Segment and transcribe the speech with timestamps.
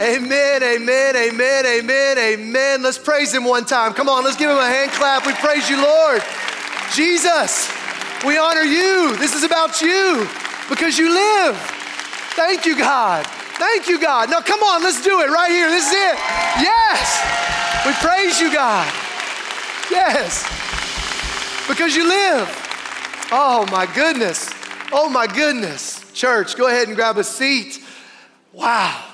[0.00, 2.82] Amen, amen, amen, amen, amen.
[2.82, 3.92] Let's praise him one time.
[3.92, 5.26] Come on, let's give him a hand clap.
[5.26, 6.22] We praise you, Lord.
[6.94, 7.70] Jesus,
[8.24, 9.14] we honor you.
[9.18, 10.26] This is about you
[10.70, 11.54] because you live.
[12.32, 13.26] Thank you, God.
[13.26, 14.30] Thank you, God.
[14.30, 15.68] Now, come on, let's do it right here.
[15.68, 16.16] This is it.
[16.64, 17.84] Yes.
[17.84, 18.90] We praise you, God.
[19.90, 20.44] Yes.
[21.68, 22.48] Because you live.
[23.30, 24.48] Oh, my goodness.
[24.92, 26.10] Oh, my goodness.
[26.14, 27.84] Church, go ahead and grab a seat.
[28.54, 29.09] Wow.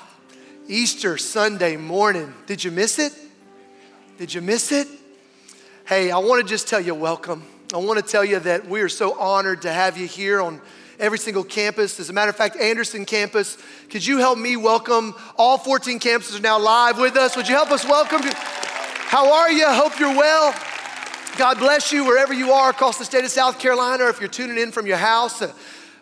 [0.69, 2.33] Easter Sunday morning.
[2.45, 3.13] Did you miss it?
[4.17, 4.87] Did you miss it?
[5.85, 7.43] Hey, I want to just tell you welcome.
[7.73, 10.59] I want to tell you that we are so honored to have you here on
[10.99, 11.99] every single campus.
[12.01, 13.57] As a matter of fact, Anderson campus,
[13.89, 17.37] could you help me welcome all 14 campuses are now live with us?
[17.37, 18.21] Would you help us welcome?
[18.23, 19.65] How are you?
[19.67, 20.53] Hope you're well.
[21.37, 24.27] God bless you wherever you are across the state of South Carolina, or if you're
[24.27, 25.41] tuning in from your house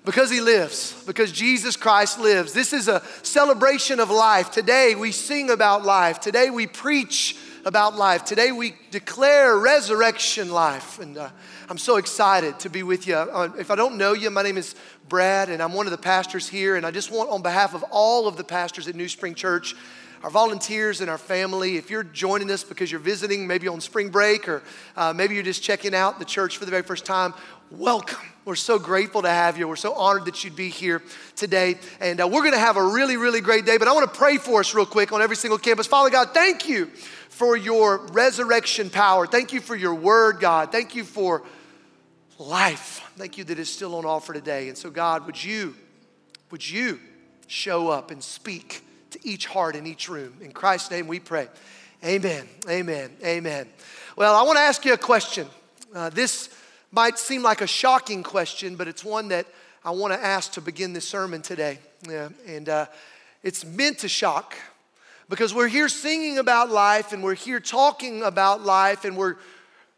[0.05, 2.53] because he lives, because Jesus Christ lives.
[2.53, 4.51] This is a celebration of life.
[4.51, 6.19] Today we sing about life.
[6.19, 7.35] Today we preach
[7.65, 8.23] about life.
[8.23, 10.99] Today we declare resurrection life.
[10.99, 11.29] And uh,
[11.67, 13.15] I'm so excited to be with you.
[13.15, 14.75] Uh, if I don't know you, my name is
[15.09, 16.75] Brad, and I'm one of the pastors here.
[16.75, 19.75] And I just want, on behalf of all of the pastors at NewSpring Church,
[20.23, 24.09] our volunteers and our family, if you're joining us because you're visiting, maybe on spring
[24.09, 24.63] break, or
[24.95, 27.31] uh, maybe you're just checking out the church for the very first time,
[27.71, 28.19] welcome.
[28.45, 29.67] We're so grateful to have you.
[29.67, 31.01] We're so honored that you'd be here
[31.35, 31.79] today.
[31.99, 33.77] And uh, we're going to have a really, really great day.
[33.77, 35.87] But I want to pray for us real quick on every single campus.
[35.87, 36.85] Father God, thank you
[37.29, 39.25] for your resurrection power.
[39.25, 40.71] Thank you for your word, God.
[40.71, 41.43] Thank you for
[42.37, 43.01] life.
[43.17, 44.69] Thank you that is still on offer today.
[44.69, 45.75] And so, God, would you,
[46.51, 46.99] would you
[47.47, 50.35] show up and speak to each heart in each room?
[50.41, 51.47] In Christ's name we pray.
[52.03, 52.47] Amen.
[52.69, 53.11] Amen.
[53.23, 53.67] Amen.
[54.15, 55.47] Well, I want to ask you a question.
[55.93, 56.49] Uh, this
[56.95, 59.45] might seem like a shocking question, but it's one that
[59.83, 61.79] I want to ask to begin this sermon today.
[62.09, 62.85] Yeah, and uh,
[63.43, 64.55] it's meant to shock
[65.27, 69.35] because we're here singing about life and we're here talking about life and we're,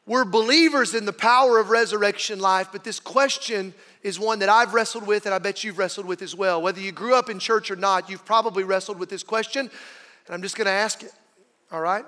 [0.08, 2.70] we're believers in the power of resurrection life.
[2.72, 6.24] But this question is one that I've wrestled with and I bet you've wrestled with
[6.24, 6.62] as well.
[6.62, 9.70] Whether you grew up in church or not, you've probably wrestled with this question.
[10.26, 11.12] And I'm just going to ask it,
[11.72, 12.06] all right?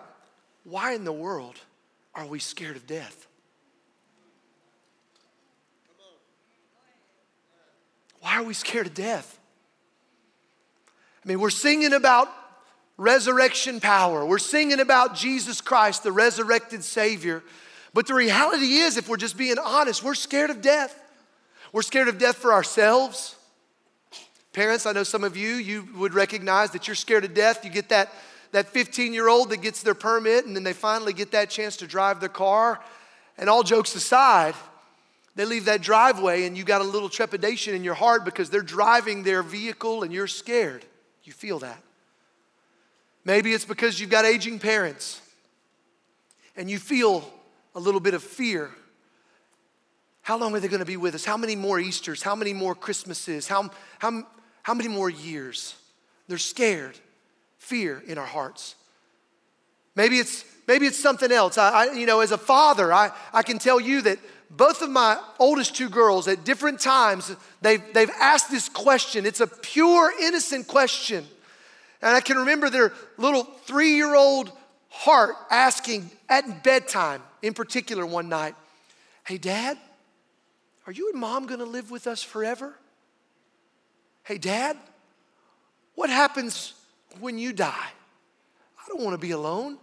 [0.64, 1.58] Why in the world
[2.16, 3.28] are we scared of death?
[8.22, 9.40] Why are we scared of death?
[11.24, 12.30] I mean, we're singing about
[12.97, 17.44] resurrection power, we're singing about Jesus Christ, the resurrected Savior.
[17.94, 21.02] But the reality is, if we're just being honest, we're scared of death.
[21.72, 23.35] We're scared of death for ourselves.
[24.53, 27.63] Parents, I know some of you, you would recognize that you're scared of death.
[27.63, 28.12] You get that,
[28.52, 31.78] that 15 year old that gets their permit and then they finally get that chance
[31.78, 32.79] to drive their car.
[33.38, 34.56] And all jokes aside,
[35.40, 38.62] they leave that driveway and you got a little trepidation in your heart because they're
[38.62, 40.84] driving their vehicle and you're scared.
[41.24, 41.82] You feel that.
[43.24, 45.22] Maybe it's because you've got aging parents
[46.58, 47.24] and you feel
[47.74, 48.70] a little bit of fear.
[50.24, 51.24] How long are they going to be with us?
[51.24, 52.22] How many more Easters?
[52.22, 53.48] How many more Christmases?
[53.48, 53.70] How,
[54.00, 54.28] how,
[54.64, 55.74] how many more years?
[56.28, 57.00] They're scared,
[57.60, 58.76] fear in our hearts.
[59.96, 61.58] Maybe it's, maybe it's something else.
[61.58, 64.90] I, I, you know, as a father, I, I can tell you that both of
[64.90, 69.26] my oldest two girls at different times, they've, they've asked this question.
[69.26, 71.26] It's a pure, innocent question.
[72.02, 74.52] And I can remember their little three year old
[74.90, 78.56] heart asking at bedtime, in particular, one night,
[79.24, 79.78] Hey, Dad,
[80.88, 82.74] are you and mom gonna live with us forever?
[84.24, 84.78] Hey, Dad,
[85.94, 86.74] what happens
[87.20, 87.90] when you die?
[88.80, 89.78] I don't wanna be alone.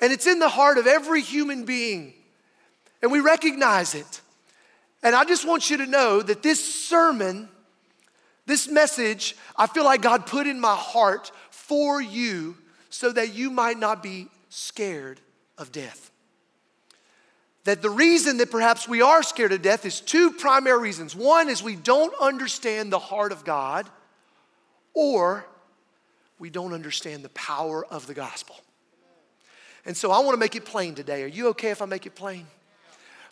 [0.00, 2.14] And it's in the heart of every human being
[3.02, 4.20] and we recognize it.
[5.02, 7.48] And I just want you to know that this sermon,
[8.46, 12.56] this message, I feel like God put in my heart for you
[12.88, 15.20] so that you might not be scared
[15.58, 16.10] of death.
[17.64, 21.14] That the reason that perhaps we are scared of death is two primary reasons.
[21.14, 23.88] One is we don't understand the heart of God,
[24.94, 25.46] or
[26.38, 28.56] we don't understand the power of the gospel.
[29.84, 31.22] And so I want to make it plain today.
[31.22, 32.46] Are you okay if I make it plain?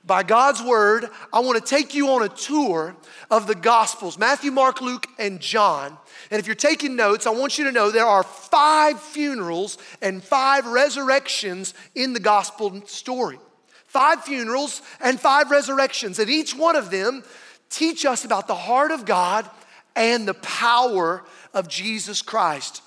[0.04, 2.96] By God's word, I want to take you on a tour
[3.30, 5.96] of the Gospels Matthew, Mark, Luke, and John.
[6.30, 10.22] And if you're taking notes, I want you to know there are five funerals and
[10.22, 13.38] five resurrections in the Gospel story.
[13.86, 16.18] Five funerals and five resurrections.
[16.18, 17.24] And each one of them
[17.68, 19.48] teach us about the heart of God
[19.96, 22.82] and the power of Jesus Christ.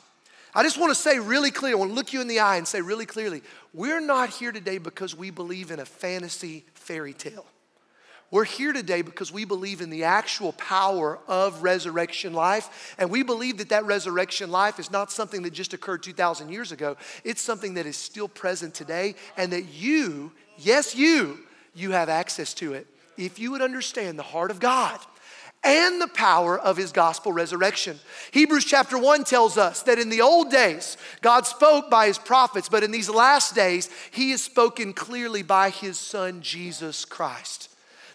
[0.56, 2.57] I just want to say really clear, I want to look you in the eye
[2.57, 3.42] and say really clearly,
[3.74, 7.45] we're not here today because we believe in a fantasy fairy tale.
[8.30, 12.95] We're here today because we believe in the actual power of resurrection life.
[12.97, 16.71] And we believe that that resurrection life is not something that just occurred 2,000 years
[16.71, 16.97] ago.
[17.24, 21.39] It's something that is still present today and that you, yes, you,
[21.75, 22.88] you have access to it.
[23.18, 25.00] If you would understand the heart of God
[25.63, 28.00] and the power of his gospel resurrection.
[28.31, 32.69] Hebrews chapter 1 tells us that in the old days, God spoke by his prophets,
[32.69, 37.69] but in these last days, he has spoken clearly by his son, Jesus Christ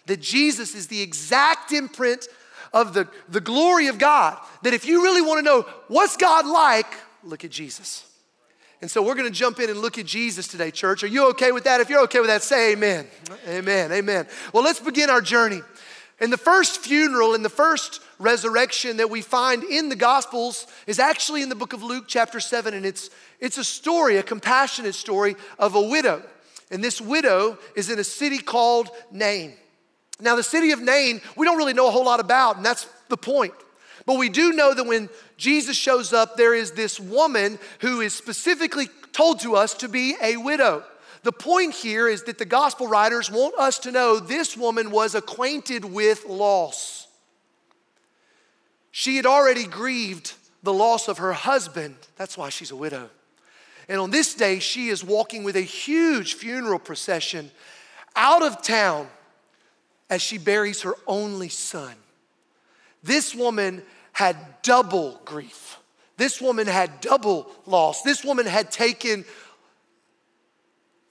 [0.09, 2.27] that Jesus is the exact imprint
[2.73, 4.37] of the, the glory of God.
[4.63, 6.91] That if you really want to know what's God like,
[7.23, 8.05] look at Jesus.
[8.81, 11.03] And so we're going to jump in and look at Jesus today, church.
[11.03, 11.79] Are you okay with that?
[11.79, 13.07] If you're okay with that, say amen.
[13.47, 13.91] Amen.
[13.91, 14.25] Amen.
[14.53, 15.61] Well, let's begin our journey.
[16.21, 20.99] And the first funeral and the first resurrection that we find in the Gospels is
[20.99, 22.73] actually in the book of Luke, chapter 7.
[22.73, 26.21] And it's, it's a story, a compassionate story of a widow.
[26.71, 29.53] And this widow is in a city called Nain.
[30.19, 32.85] Now, the city of Nain, we don't really know a whole lot about, and that's
[33.07, 33.53] the point.
[34.05, 38.13] But we do know that when Jesus shows up, there is this woman who is
[38.13, 40.83] specifically told to us to be a widow.
[41.23, 45.15] The point here is that the gospel writers want us to know this woman was
[45.15, 47.07] acquainted with loss.
[48.91, 50.33] She had already grieved
[50.63, 51.95] the loss of her husband.
[52.15, 53.09] That's why she's a widow.
[53.87, 57.51] And on this day, she is walking with a huge funeral procession
[58.15, 59.07] out of town
[60.09, 61.93] as she buries her only son.
[63.03, 65.79] This woman had double grief.
[66.17, 68.01] This woman had double loss.
[68.01, 69.23] This woman had taken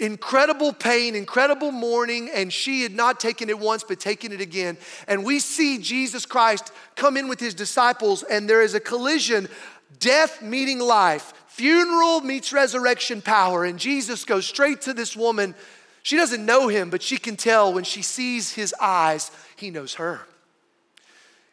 [0.00, 4.76] incredible pain, incredible mourning, and she had not taken it once, but taken it again.
[5.06, 9.48] And we see Jesus Christ come in with his disciples, and there is a collision
[9.98, 13.64] death meeting life, funeral meets resurrection power.
[13.64, 15.54] And Jesus goes straight to this woman
[16.08, 19.96] she doesn't know him, but she can tell when she sees his eyes, he knows
[19.96, 20.22] her.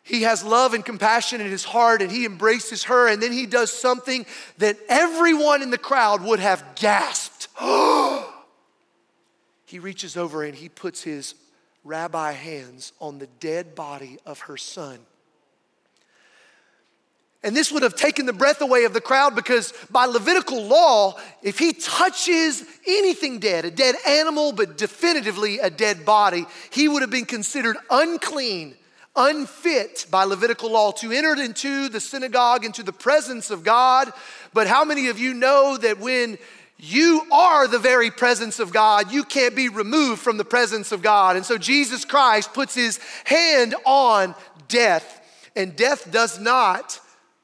[0.02, 3.48] He has love and compassion in his heart and he embraces her, and then he
[3.48, 4.26] does something
[4.60, 7.50] that everyone in the crowd would have gasped.
[7.60, 8.35] Oh,
[9.66, 11.36] he reaches over and he puts his
[11.84, 15.00] rabbi hands on the dead body of her son.
[17.46, 21.16] And this would have taken the breath away of the crowd because by Levitical law,
[21.44, 27.04] if he touches anything dead, a dead animal, but definitively a dead body, he would
[27.04, 28.74] have been considered unclean,
[29.16, 34.12] unfit by Levitical law to enter into the synagogue, into the presence of God.
[34.52, 36.40] But how many of you know that when
[36.78, 39.12] you are the very presence of God.
[39.12, 41.38] You can't be removed from the presence of God.
[41.38, 44.36] And so Jesus Christ puts his hand on
[44.68, 45.22] death,
[45.56, 47.00] and death does not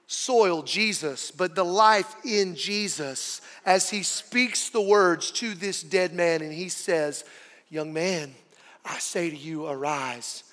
[0.06, 6.14] soil Jesus, but the life in Jesus as he speaks the words to this dead
[6.14, 7.24] man and he says,
[7.70, 8.36] Young man,
[8.84, 10.44] I say to you, arise.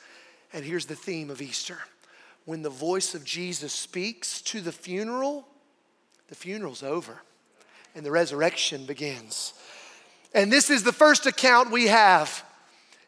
[0.52, 1.78] And here's the theme of Easter.
[2.44, 5.48] When the voice of Jesus speaks to the funeral,
[6.28, 7.20] the funeral's over
[7.98, 9.52] and the resurrection begins.
[10.32, 12.44] And this is the first account we have.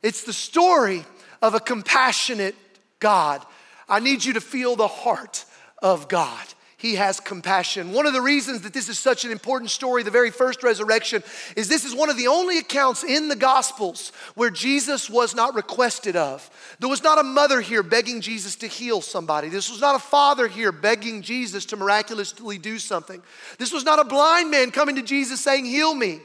[0.03, 1.05] It's the story
[1.41, 2.57] of a compassionate
[2.99, 3.47] God.
[3.89, 5.45] I need you to feel the heart
[5.81, 6.45] of God.
[6.81, 7.93] He has compassion.
[7.93, 11.23] One of the reasons that this is such an important story, the very first resurrection,
[11.55, 15.55] is this is one of the only accounts in the Gospels where Jesus was not
[15.55, 16.49] requested of.
[16.79, 19.50] There was not a mother here begging Jesus to heal somebody.
[19.50, 23.21] This was not a father here begging Jesus to miraculously do something.
[23.59, 26.21] This was not a blind man coming to Jesus saying, Heal me.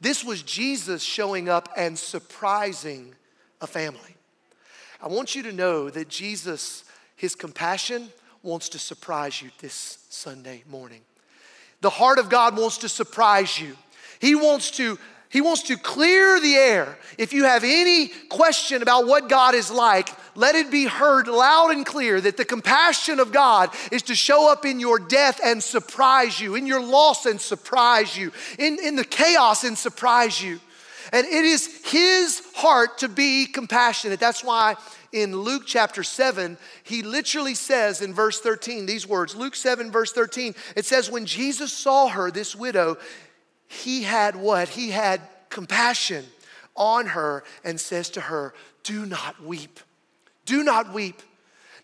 [0.00, 3.14] This was Jesus showing up and surprising
[3.60, 4.16] a family.
[5.02, 8.08] I want you to know that Jesus, his compassion,
[8.42, 11.00] wants to surprise you this Sunday morning.
[11.80, 13.76] The heart of God wants to surprise you.
[14.20, 14.98] He wants to
[15.30, 16.96] he wants to clear the air.
[17.18, 21.70] If you have any question about what God is like, let it be heard loud
[21.70, 25.62] and clear that the compassion of God is to show up in your death and
[25.62, 30.60] surprise you, in your loss and surprise you, in, in the chaos and surprise you.
[31.12, 34.20] And it is His heart to be compassionate.
[34.20, 34.76] That's why
[35.12, 40.12] in Luke chapter 7, he literally says in verse 13 these words Luke 7, verse
[40.12, 42.98] 13, it says, When Jesus saw her, this widow,
[43.66, 44.68] he had what?
[44.68, 46.24] He had compassion
[46.74, 49.80] on her and says to her, Do not weep.
[50.44, 51.20] Do not weep.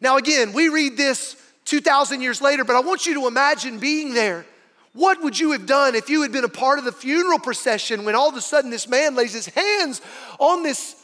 [0.00, 4.14] Now, again, we read this 2,000 years later, but I want you to imagine being
[4.14, 4.45] there.
[4.93, 8.04] What would you have done if you had been a part of the funeral procession
[8.04, 10.00] when all of a sudden this man lays his hands
[10.38, 10.95] on this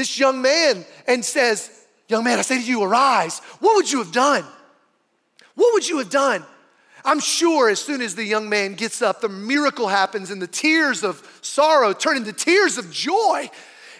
[0.00, 1.70] this young man and says,
[2.08, 3.38] Young man, I say to you, arise.
[3.60, 4.44] What would you have done?
[5.54, 6.44] What would you have done?
[7.04, 10.46] I'm sure as soon as the young man gets up, the miracle happens and the
[10.46, 13.48] tears of sorrow turn into tears of joy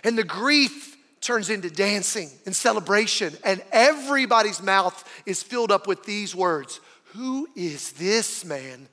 [0.02, 6.04] and the grief turns into dancing and celebration, and everybody's mouth is filled up with
[6.04, 6.80] these words
[7.14, 8.88] Who is this man?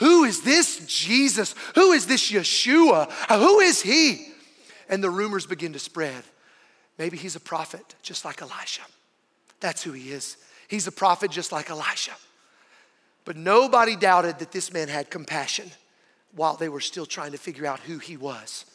[0.00, 1.54] Who is this Jesus?
[1.74, 3.10] Who is this Yeshua?
[3.28, 4.26] Who is he?
[4.88, 6.24] And the rumors begin to spread.
[7.00, 8.82] Maybe he's a prophet, just like Elisha.
[9.58, 10.36] That's who he is.
[10.68, 12.12] He's a prophet, just like Elisha.
[13.24, 15.70] But nobody doubted that this man had compassion
[16.36, 18.66] while they were still trying to figure out who he was.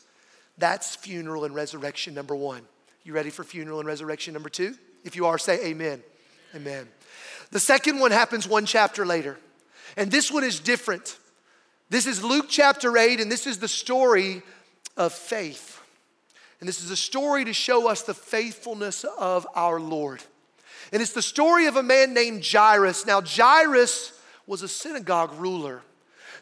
[0.57, 2.63] That's funeral and resurrection number one.
[3.03, 4.73] You ready for funeral and resurrection number two?
[5.03, 6.01] If you are, say amen.
[6.55, 6.87] Amen.
[7.51, 9.37] The second one happens one chapter later.
[9.97, 11.15] And this one is different.
[11.91, 14.41] This is Luke chapter 8, and this is the story
[14.97, 15.79] of faith.
[16.59, 20.23] And this is a story to show us the faithfulness of our Lord.
[20.91, 23.05] And it's the story of a man named Jairus.
[23.05, 25.81] Now, Jairus was a synagogue ruler.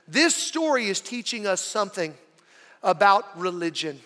[0.07, 2.13] This story is teaching us something
[2.81, 3.99] about religion.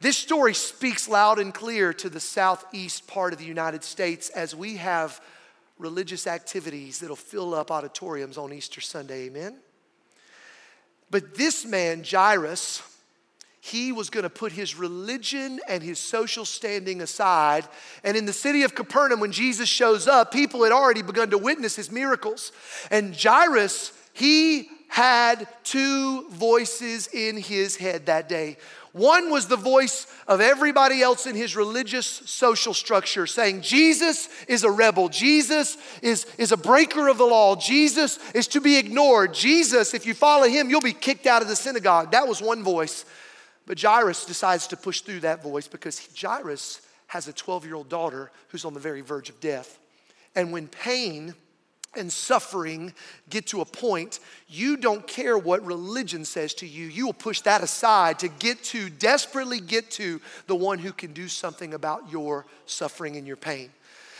[0.00, 4.54] This story speaks loud and clear to the southeast part of the United States as
[4.54, 5.20] we have
[5.78, 9.26] religious activities that'll fill up auditoriums on Easter Sunday.
[9.26, 9.56] Amen?
[11.10, 12.82] But this man, Jairus,
[13.68, 17.66] he was going to put his religion and his social standing aside.
[18.02, 21.38] And in the city of Capernaum, when Jesus shows up, people had already begun to
[21.38, 22.52] witness his miracles.
[22.90, 28.56] And Jairus, he had two voices in his head that day.
[28.92, 34.64] One was the voice of everybody else in his religious social structure saying, Jesus is
[34.64, 35.08] a rebel.
[35.08, 37.54] Jesus is, is a breaker of the law.
[37.54, 39.34] Jesus is to be ignored.
[39.34, 42.12] Jesus, if you follow him, you'll be kicked out of the synagogue.
[42.12, 43.04] That was one voice.
[43.68, 47.90] But Jairus decides to push through that voice because Jairus has a 12 year old
[47.90, 49.78] daughter who's on the very verge of death.
[50.34, 51.34] And when pain
[51.94, 52.94] and suffering
[53.28, 56.86] get to a point, you don't care what religion says to you.
[56.86, 61.12] You will push that aside to get to, desperately get to the one who can
[61.12, 63.70] do something about your suffering and your pain.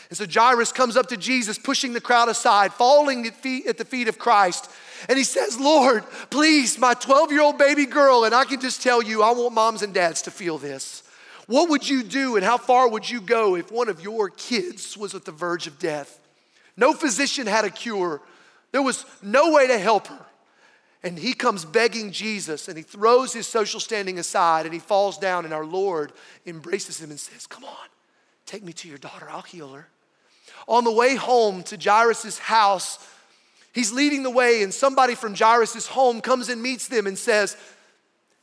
[0.09, 3.77] And so Jairus comes up to Jesus, pushing the crowd aside, falling at, feet, at
[3.79, 4.69] the feet of Christ.
[5.07, 8.81] And he says, Lord, please, my 12 year old baby girl, and I can just
[8.81, 11.03] tell you, I want moms and dads to feel this.
[11.47, 14.97] What would you do and how far would you go if one of your kids
[14.97, 16.19] was at the verge of death?
[16.77, 18.21] No physician had a cure.
[18.71, 20.25] There was no way to help her.
[21.01, 25.17] And he comes begging Jesus and he throws his social standing aside and he falls
[25.17, 26.11] down, and our Lord
[26.45, 27.87] embraces him and says, Come on,
[28.45, 29.87] take me to your daughter, I'll heal her.
[30.67, 32.99] On the way home to Jairus' house,
[33.73, 37.57] he's leading the way, and somebody from Jairus' home comes and meets them and says,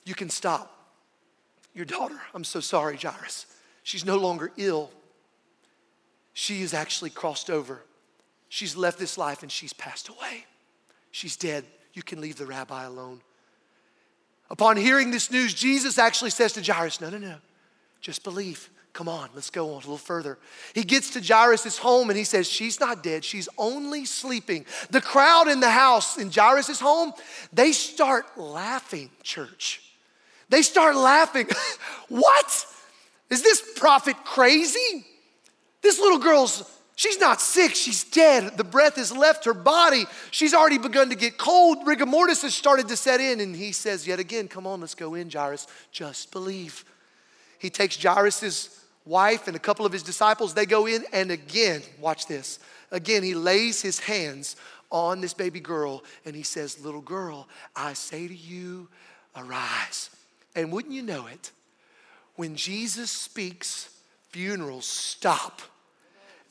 [0.04, 0.73] You can stop.
[1.75, 3.47] Your daughter, I'm so sorry, Jairus.
[3.83, 4.90] She's no longer ill.
[6.33, 7.83] She is actually crossed over
[8.49, 10.45] She's left this life and she's passed away.
[11.11, 11.64] She's dead.
[11.92, 13.23] You can leave the rabbi alone.
[14.50, 17.37] Upon hearing this news, Jesus actually says to Jairus, No, no, no,
[18.00, 18.71] just believe.
[18.96, 20.38] Come on, let's go on a little further.
[20.72, 24.64] He gets to Jairus' home and he says, She's not dead, she's only sleeping.
[24.88, 27.12] The crowd in the house in Jairus' home,
[27.52, 29.82] they start laughing, church.
[30.48, 31.46] They start laughing.
[32.08, 32.66] what?
[33.28, 35.04] Is this prophet crazy?
[35.82, 38.56] This little girl's She's not sick, she's dead.
[38.56, 40.06] The breath has left her body.
[40.30, 41.86] She's already begun to get cold.
[41.86, 43.40] Rigor mortis has started to set in.
[43.40, 45.66] And he says, Yet again, come on, let's go in, Jairus.
[45.92, 46.86] Just believe.
[47.58, 50.52] He takes Jairus' wife and a couple of his disciples.
[50.52, 52.58] They go in, and again, watch this.
[52.90, 54.56] Again, he lays his hands
[54.90, 58.88] on this baby girl and he says, Little girl, I say to you,
[59.34, 60.10] arise.
[60.54, 61.50] And wouldn't you know it,
[62.36, 63.90] when Jesus speaks,
[64.30, 65.62] funerals stop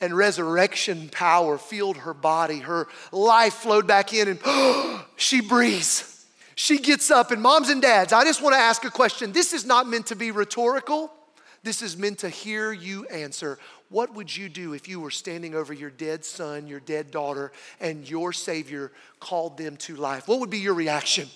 [0.00, 2.58] and resurrection power filled her body.
[2.58, 4.40] Her life flowed back in, and
[5.16, 6.26] she breathes.
[6.54, 9.32] She gets up, and moms and dads, I just want to ask a question.
[9.32, 11.10] This is not meant to be rhetorical,
[11.66, 13.58] this is meant to hear you answer.
[13.88, 17.52] What would you do if you were standing over your dead son, your dead daughter,
[17.80, 20.28] and your Savior called them to life?
[20.28, 21.28] What would be your reaction?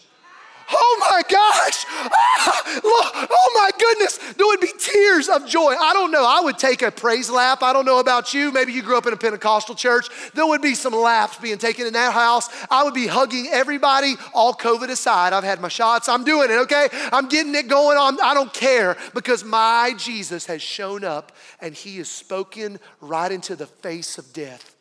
[0.73, 5.75] Oh my gosh, ah, oh my goodness, there would be tears of joy.
[5.79, 6.25] I don't know.
[6.27, 7.63] I would take a praise lap.
[7.63, 8.53] I don't know about you.
[8.53, 10.09] Maybe you grew up in a Pentecostal church.
[10.35, 12.49] There would be some laps being taken in that house.
[12.71, 15.33] I would be hugging everybody, all COVID aside.
[15.33, 16.09] I've had my shots.
[16.09, 16.89] I'm doing it, okay?
[17.13, 18.21] I'm getting it going on.
[18.21, 23.57] I don't care because my Jesus has shown up and he has spoken right into
[23.57, 24.77] the face of death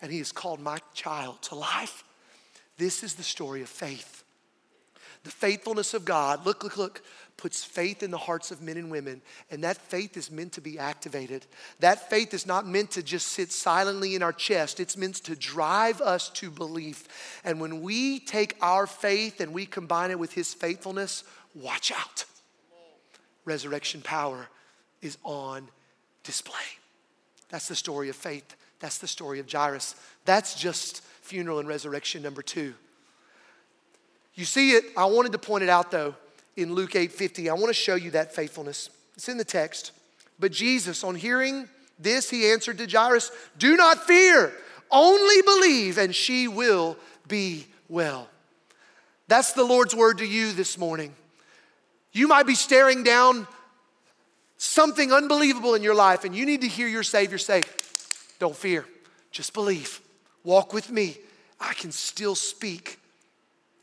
[0.00, 2.04] and he has called my child to life.
[2.76, 4.21] This is the story of faith.
[5.24, 7.02] The faithfulness of God, look, look, look,
[7.36, 10.60] puts faith in the hearts of men and women, and that faith is meant to
[10.60, 11.46] be activated.
[11.80, 15.36] That faith is not meant to just sit silently in our chest, it's meant to
[15.36, 17.40] drive us to belief.
[17.44, 21.24] And when we take our faith and we combine it with His faithfulness,
[21.54, 22.24] watch out.
[23.44, 24.48] Resurrection power
[25.00, 25.68] is on
[26.22, 26.54] display.
[27.48, 28.56] That's the story of faith.
[28.78, 29.94] That's the story of Jairus.
[30.24, 32.74] That's just funeral and resurrection number two.
[34.34, 36.14] You see it, I wanted to point it out though
[36.56, 37.48] in Luke 8:50.
[37.48, 38.90] I want to show you that faithfulness.
[39.14, 39.92] It's in the text.
[40.38, 44.52] But Jesus, on hearing this, he answered to Jairus, Do not fear,
[44.90, 46.96] only believe, and she will
[47.28, 48.28] be well.
[49.28, 51.14] That's the Lord's word to you this morning.
[52.12, 53.46] You might be staring down
[54.58, 57.62] something unbelievable in your life, and you need to hear your Savior say,
[58.38, 58.84] Don't fear,
[59.30, 60.00] just believe.
[60.44, 61.18] Walk with me.
[61.60, 62.98] I can still speak.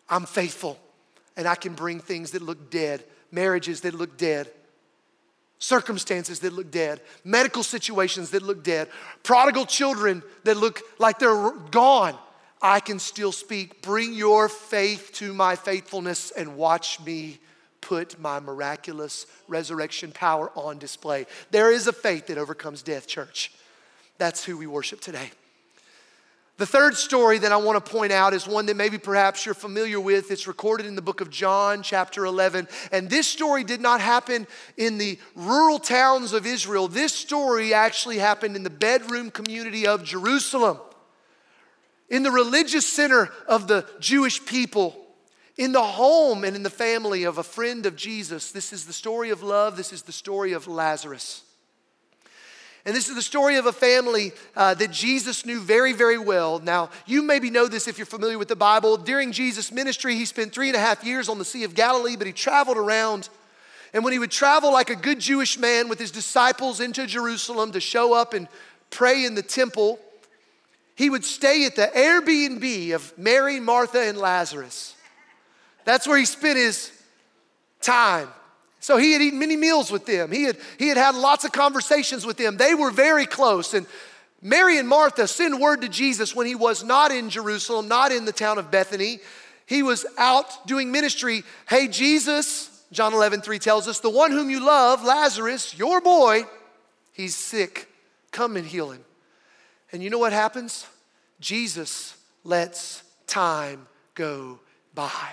[0.10, 0.80] I'm faithful,
[1.38, 4.50] and I can bring things that look dead, marriages that look dead,
[5.60, 8.90] circumstances that look dead, medical situations that look dead,
[9.24, 12.18] prodigal children that look like they're gone.
[12.62, 13.82] I can still speak.
[13.82, 17.40] Bring your faith to my faithfulness and watch me
[17.82, 21.26] put my miraculous resurrection power on display.
[21.52, 23.54] There is a faith that overcomes death, church.
[24.18, 25.32] That's who we worship today.
[26.60, 29.56] The third story that I want to point out is one that maybe perhaps you're
[29.56, 30.30] familiar with.
[30.30, 32.68] It's recorded in the book of John, chapter 11.
[32.92, 36.90] And this story did not happen in the rural towns of Israel.
[36.90, 40.80] This story actually happened in the bedroom community of Jerusalem,
[42.10, 44.98] in the religious center of the Jewish people,
[45.56, 48.52] in the home and in the family of a friend of Jesus.
[48.52, 49.78] This is the story of love.
[49.78, 51.46] This is the story of Lazarus.
[52.86, 56.60] And this is the story of a family uh, that Jesus knew very, very well.
[56.60, 58.96] Now, you maybe know this if you're familiar with the Bible.
[58.98, 62.16] During Jesus' ministry, he spent three and a half years on the Sea of Galilee,
[62.16, 63.30] but he traveled around.
[63.94, 67.74] And when he would travel like a good Jewish man with his disciples into Jerusalem
[67.74, 68.48] to show up and
[68.92, 70.00] pray in the temple,
[70.96, 74.96] he would stay at the Airbnb of Mary, Martha, and Lazarus.
[75.86, 76.92] That's where he spent his
[77.82, 78.30] time.
[78.80, 80.32] So he had eaten many meals with them.
[80.32, 82.58] He had, he had had lots of conversations with them.
[82.58, 83.74] They were very close.
[83.74, 83.86] And
[84.42, 88.26] Mary and Martha send word to Jesus when he was not in Jerusalem, not in
[88.26, 89.20] the town of Bethany.
[89.66, 91.44] He was out doing ministry.
[91.68, 96.44] Hey, Jesus, John 11, 3 tells us, the one whom you love, Lazarus, your boy,
[97.12, 97.88] he's sick.
[98.32, 99.04] Come and heal him.
[99.92, 100.88] And you know what happens?
[101.42, 104.60] Jesus lets time go
[104.96, 105.32] by.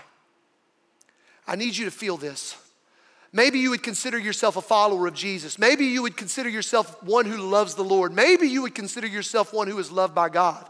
[1.46, 2.56] I need you to feel this.
[3.36, 5.58] Maybe you would consider yourself a follower of Jesus.
[5.58, 8.14] Maybe you would consider yourself one who loves the Lord.
[8.14, 10.66] Maybe you would consider yourself one who is loved by God.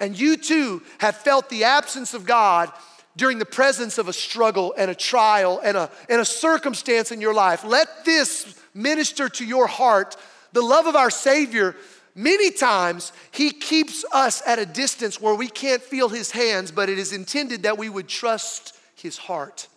[0.00, 2.72] And you too have felt the absence of God
[3.16, 7.20] during the presence of a struggle and a trial and a, and a circumstance in
[7.20, 7.64] your life.
[7.64, 10.16] Let this minister to your heart
[10.54, 11.76] the love of our Savior.
[12.14, 16.88] Many times, He keeps us at a distance where we can't feel His hands, but
[16.88, 19.68] it is intended that we would trust His heart.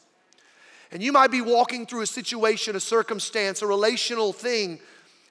[0.94, 4.80] And you might be walking through a situation, a circumstance, a relational thing,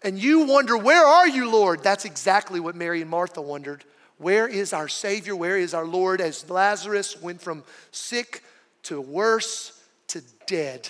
[0.02, 1.84] and you wonder, Where are you, Lord?
[1.84, 3.84] That's exactly what Mary and Martha wondered.
[4.18, 5.36] Where is our Savior?
[5.36, 6.20] Where is our Lord?
[6.20, 8.42] As Lazarus went from sick
[8.84, 10.88] to worse to dead.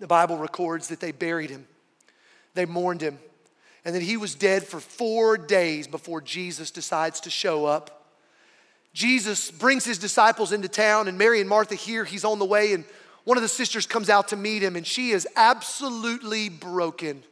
[0.00, 1.68] The Bible records that they buried him,
[2.54, 3.20] they mourned him,
[3.84, 8.08] and that he was dead for four days before Jesus decides to show up.
[8.92, 12.72] Jesus brings his disciples into town, and Mary and Martha hear he's on the way,
[12.72, 12.84] and
[13.26, 17.24] one of the sisters comes out to meet him and she is absolutely broken.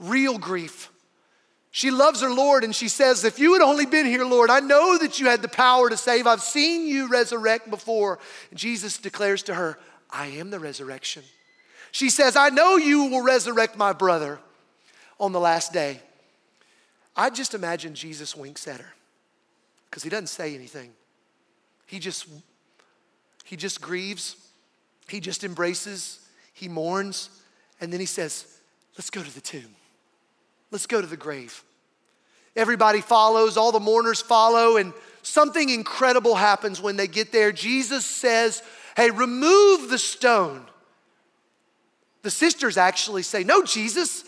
[0.00, 0.90] Real grief.
[1.70, 4.58] She loves her Lord and she says, If you had only been here, Lord, I
[4.58, 6.26] know that you had the power to save.
[6.26, 8.18] I've seen you resurrect before.
[8.50, 9.78] And Jesus declares to her,
[10.10, 11.22] I am the resurrection.
[11.92, 14.40] She says, I know you will resurrect my brother
[15.20, 16.00] on the last day.
[17.16, 18.92] I just imagine Jesus winks at her
[19.88, 20.90] because he doesn't say anything.
[21.86, 22.26] He just
[23.52, 24.36] he just grieves,
[25.10, 26.20] he just embraces,
[26.54, 27.28] he mourns,
[27.82, 28.46] and then he says,
[28.96, 29.76] Let's go to the tomb.
[30.70, 31.62] Let's go to the grave.
[32.56, 37.52] Everybody follows, all the mourners follow, and something incredible happens when they get there.
[37.52, 38.62] Jesus says,
[38.96, 40.64] Hey, remove the stone.
[42.22, 44.24] The sisters actually say, No, Jesus.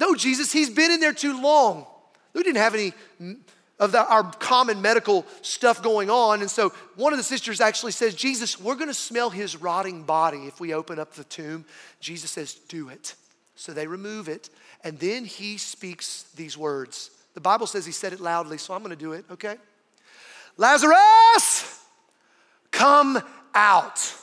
[0.00, 1.84] No, Jesus, he's been in there too long.
[2.32, 2.94] We didn't have any
[3.78, 6.40] of the, our common medical stuff going on.
[6.40, 10.02] And so one of the sisters actually says, Jesus, we're going to smell his rotting
[10.02, 11.64] body if we open up the tomb.
[12.00, 13.14] Jesus says, Do it.
[13.54, 14.50] So they remove it.
[14.84, 17.10] And then he speaks these words.
[17.34, 19.56] The Bible says he said it loudly, so I'm going to do it, okay?
[20.56, 21.84] Lazarus,
[22.70, 23.20] come
[23.54, 24.14] out.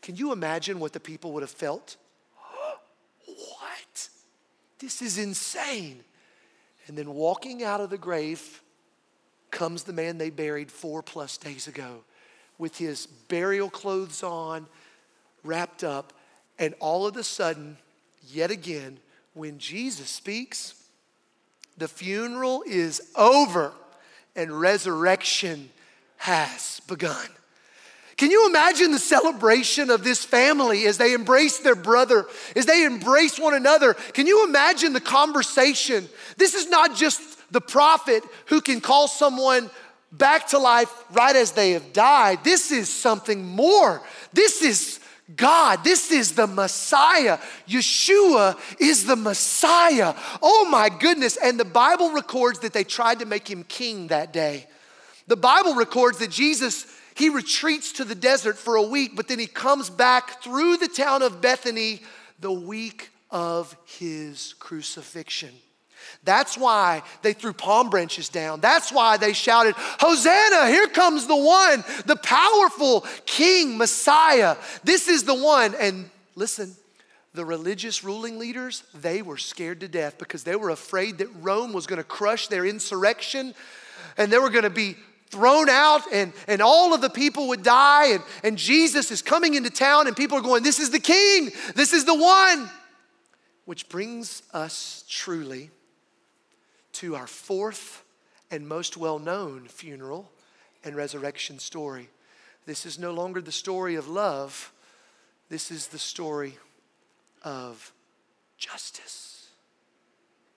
[0.00, 1.96] Can you imagine what the people would have felt?
[3.26, 4.08] what?
[4.78, 6.02] This is insane.
[6.88, 8.60] And then walking out of the grave
[9.52, 12.02] comes the man they buried four plus days ago
[12.58, 14.66] with his burial clothes on,
[15.44, 16.12] wrapped up,
[16.58, 17.76] and all of a sudden,
[18.28, 18.98] yet again,
[19.34, 20.74] when Jesus speaks,
[21.78, 23.72] the funeral is over
[24.36, 25.70] and resurrection
[26.18, 27.26] has begun.
[28.16, 32.84] Can you imagine the celebration of this family as they embrace their brother, as they
[32.84, 33.94] embrace one another?
[33.94, 36.08] Can you imagine the conversation?
[36.36, 37.20] This is not just
[37.52, 39.70] the prophet who can call someone
[40.10, 42.42] back to life right as they have died.
[42.42, 44.02] This is something more.
[44.32, 45.00] This is
[45.36, 45.84] God.
[45.84, 47.38] This is the Messiah.
[47.68, 50.14] Yeshua is the Messiah.
[50.42, 51.36] Oh my goodness.
[51.36, 54.66] And the Bible records that they tried to make him king that day.
[55.28, 59.38] The Bible records that Jesus he retreats to the desert for a week, but then
[59.38, 62.00] he comes back through the town of Bethany
[62.40, 65.50] the week of his crucifixion.
[66.24, 68.60] That's why they threw palm branches down.
[68.60, 74.56] That's why they shouted, Hosanna, here comes the one, the powerful King, Messiah.
[74.84, 75.74] This is the one.
[75.74, 76.76] And listen,
[77.34, 81.72] the religious ruling leaders, they were scared to death because they were afraid that Rome
[81.72, 83.54] was going to crush their insurrection
[84.16, 84.96] and they were going to be
[85.30, 89.54] thrown out and, and all of the people would die and, and jesus is coming
[89.54, 92.68] into town and people are going this is the king this is the one
[93.64, 95.70] which brings us truly
[96.92, 98.04] to our fourth
[98.50, 100.30] and most well-known funeral
[100.84, 102.08] and resurrection story.
[102.66, 104.72] This is no longer the story of love.
[105.48, 106.58] This is the story
[107.42, 107.92] of
[108.58, 109.48] justice.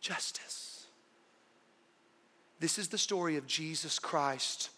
[0.02, 0.86] Justice.
[2.60, 4.70] This is the story of Jesus Christ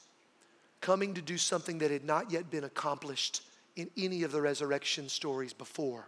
[0.79, 3.41] coming to do something that had not yet been accomplished
[3.75, 6.07] in any of the resurrection stories before.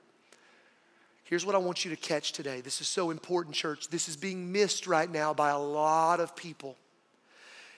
[1.29, 2.59] Here's what I want you to catch today.
[2.59, 3.89] This is so important, church.
[3.89, 6.75] This is being missed right now by a lot of people.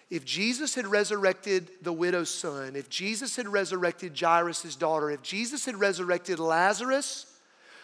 [0.10, 5.66] If Jesus had resurrected the widow's son, if Jesus had resurrected Jairus' daughter, if Jesus
[5.66, 7.26] had resurrected Lazarus,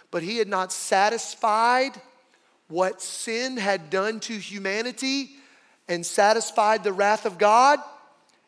[0.10, 1.92] but he had not satisfied
[2.70, 5.32] what sin had done to humanity,
[5.90, 7.80] and satisfied the wrath of God,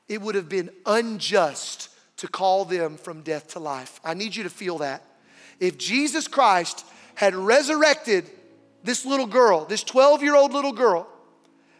[0.07, 3.99] it would have been unjust to call them from death to life.
[4.05, 5.03] I need you to feel that.
[5.59, 6.85] If Jesus Christ
[7.19, 8.31] had resurrected
[8.81, 11.05] this little girl, this 12 year old little girl,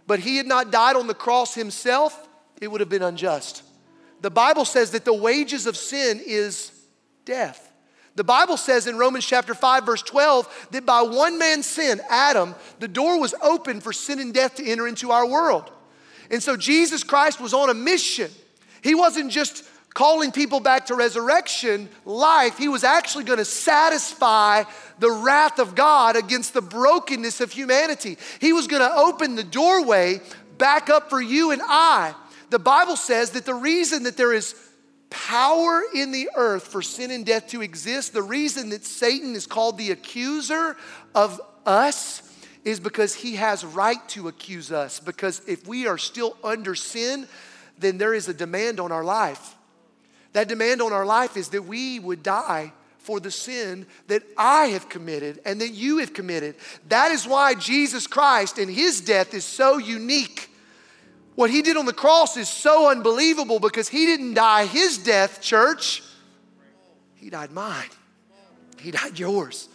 [0.05, 2.27] but he had not died on the cross himself,
[2.59, 3.63] it would have been unjust.
[4.19, 6.73] The Bible says that the wages of sin is
[7.23, 7.71] death.
[8.15, 12.53] The Bible says in Romans chapter 5, verse 12, that by one man's sin, Adam,
[12.79, 15.71] the door was open for sin and death to enter into our world.
[16.29, 18.29] And so Jesus Christ was on a mission.
[18.83, 19.63] He wasn't just
[19.99, 24.63] calling people back to resurrection life, he was actually going to satisfy
[24.99, 28.17] the wrath of God against the brokenness of humanity.
[28.39, 30.21] He was going to open the doorway
[30.57, 32.15] back up for you and I.
[32.49, 34.55] The Bible says that the reason that there is
[35.09, 39.45] power in the earth for sin and death to exist, the reason that Satan is
[39.45, 40.77] called the accuser
[41.13, 42.21] of us
[42.63, 45.01] is because he has right to accuse us.
[45.01, 47.27] Because if we are still under sin,
[47.77, 49.57] then there is a demand on our life.
[50.33, 54.67] That demand on our life is that we would die for the sin that I
[54.67, 56.55] have committed and that you have committed.
[56.89, 60.49] That is why Jesus Christ and his death is so unique
[61.39, 65.39] what he did on the cross is so unbelievable because he didn't die his death,
[65.39, 66.03] church.
[67.15, 67.87] He died mine.
[68.77, 69.69] He died yours.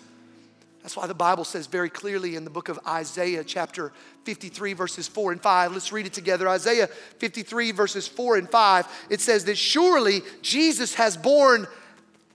[0.83, 5.09] That's why the Bible says very clearly in the book of Isaiah, chapter 53, verses
[5.09, 5.73] 4 and 5.
[5.73, 6.49] Let's read it together.
[6.49, 9.07] Isaiah 53, verses 4 and 5.
[9.11, 11.67] It says that surely Jesus has borne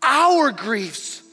[0.02, 1.23] our griefs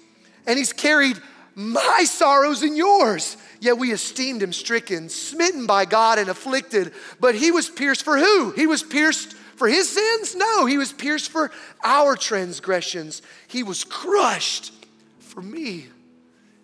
[0.46, 1.18] and he's carried
[1.54, 3.36] my sorrows and yours.
[3.60, 6.92] Yet we esteemed him stricken, smitten by God, and afflicted.
[7.20, 8.50] But he was pierced for who?
[8.50, 10.36] He was pierced for his sins?
[10.36, 11.50] No, he was pierced for
[11.82, 13.22] our transgressions.
[13.48, 14.72] He was crushed
[15.18, 15.86] for me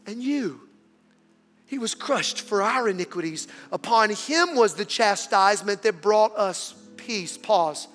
[0.06, 0.60] and you.
[1.72, 3.48] He was crushed for our iniquities.
[3.72, 7.38] Upon him was the chastisement that brought us peace.
[7.38, 7.88] Pause.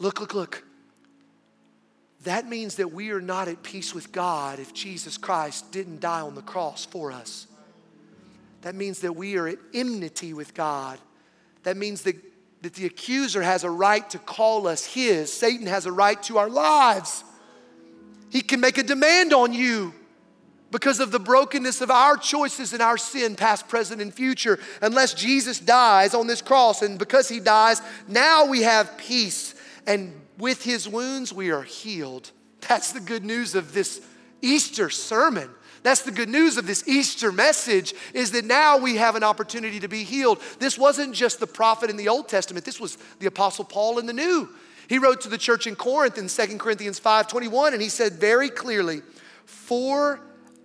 [0.00, 0.64] Look, look, look.
[2.24, 6.22] That means that we are not at peace with God if Jesus Christ didn't die
[6.22, 7.46] on the cross for us.
[8.62, 10.98] That means that we are at enmity with God.
[11.62, 12.16] That means that,
[12.62, 15.32] that the accuser has a right to call us his.
[15.32, 17.22] Satan has a right to our lives.
[18.30, 19.94] He can make a demand on you
[20.70, 24.58] because of the brokenness of our choices and our sin, past, present, and future.
[24.82, 29.54] Unless Jesus dies on this cross, and because he dies, now we have peace.
[29.86, 32.30] And with his wounds, we are healed.
[32.68, 34.00] That's the good news of this
[34.42, 35.50] Easter sermon.
[35.82, 39.80] That's the good news of this Easter message is that now we have an opportunity
[39.80, 40.40] to be healed.
[40.58, 42.66] This wasn't just the prophet in the Old Testament.
[42.66, 44.50] This was the apostle Paul in the New.
[44.88, 48.50] He wrote to the church in Corinth in 2 Corinthians 5:21 and he said very
[48.50, 49.02] clearly,
[49.46, 50.20] "For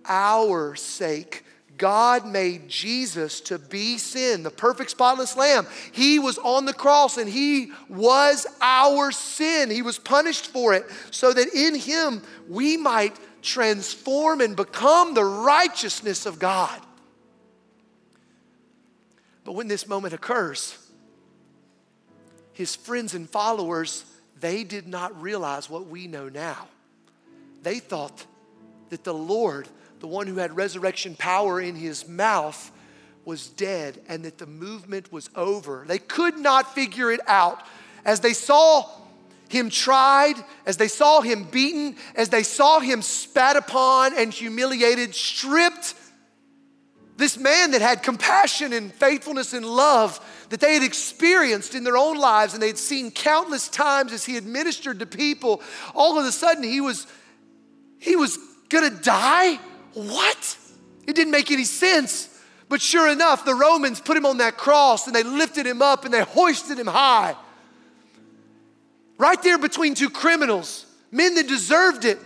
[0.08, 1.44] our sake.
[1.78, 5.66] God made Jesus to be sin, the perfect spotless lamb.
[5.92, 9.70] He was on the cross and he was our sin.
[9.70, 15.24] He was punished for it so that in him we might transform and become the
[15.24, 16.80] righteousness of God.
[19.44, 20.76] But when this moment occurs,
[22.52, 24.04] his friends and followers,
[24.40, 26.68] they did not realize what we know now.
[27.62, 28.24] They thought
[28.90, 29.68] that the Lord,
[30.00, 32.72] the one who had resurrection power in his mouth,
[33.26, 35.84] was dead and that the movement was over.
[35.86, 37.62] They could not figure it out.
[38.04, 38.88] As they saw
[39.48, 45.14] him tried, as they saw him beaten, as they saw him spat upon and humiliated,
[45.14, 45.94] stripped,
[47.16, 51.96] this man that had compassion and faithfulness and love that they had experienced in their
[51.96, 55.62] own lives and they had seen countless times as he administered to people,
[55.94, 57.06] all of a sudden he was
[57.98, 59.58] he was gonna die?
[59.96, 60.58] What?
[61.06, 62.28] It didn't make any sense.
[62.68, 66.04] But sure enough, the Romans put him on that cross and they lifted him up
[66.04, 67.34] and they hoisted him high.
[69.16, 72.18] Right there between two criminals, men that deserved it.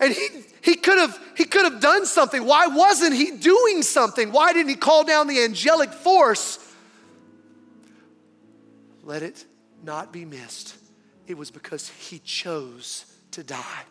[0.00, 0.28] And he,
[0.62, 2.46] he could have he could have done something.
[2.46, 4.32] Why wasn't he doing something?
[4.32, 6.58] Why didn't he call down the angelic force?
[9.02, 9.44] Let it
[9.84, 10.74] not be missed.
[11.26, 13.84] It was because he chose to die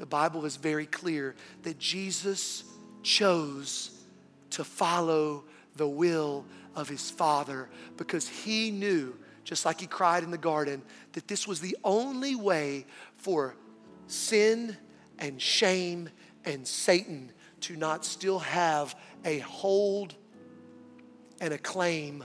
[0.00, 2.64] the Bible is very clear that Jesus
[3.02, 3.90] chose
[4.48, 5.44] to follow
[5.76, 10.80] the will of his Father because he knew, just like he cried in the garden,
[11.12, 12.86] that this was the only way
[13.18, 13.54] for
[14.06, 14.74] sin
[15.18, 16.08] and shame
[16.46, 20.14] and Satan to not still have a hold
[21.42, 22.24] and a claim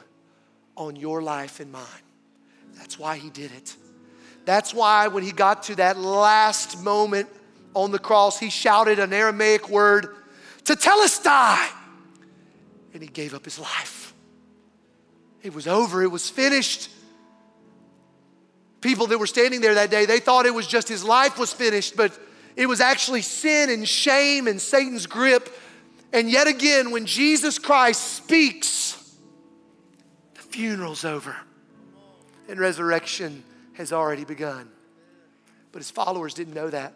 [0.78, 1.84] on your life and mine.
[2.76, 3.76] That's why he did it.
[4.46, 7.28] That's why when he got to that last moment
[7.76, 10.16] on the cross, he shouted an Aramaic word,
[10.64, 11.70] Tetelestai.
[12.94, 14.14] And he gave up his life.
[15.44, 16.90] It was over, it was finished.
[18.82, 21.52] People that were standing there that day, they thought it was just his life was
[21.52, 22.18] finished, but
[22.56, 25.50] it was actually sin and shame and Satan's grip.
[26.14, 28.94] And yet again, when Jesus Christ speaks,
[30.36, 31.36] the funeral's over
[32.48, 34.70] and resurrection has already begun.
[35.72, 36.94] But his followers didn't know that.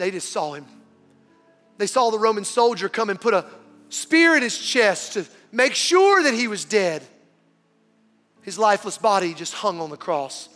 [0.00, 0.64] They just saw him.
[1.76, 3.44] They saw the Roman soldier come and put a
[3.90, 7.02] spear in his chest to make sure that he was dead.
[8.40, 10.48] His lifeless body just hung on the cross.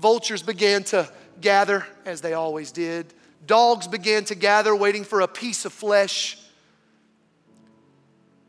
[0.00, 1.08] Vultures began to
[1.40, 3.14] gather, as they always did.
[3.46, 6.36] Dogs began to gather, waiting for a piece of flesh.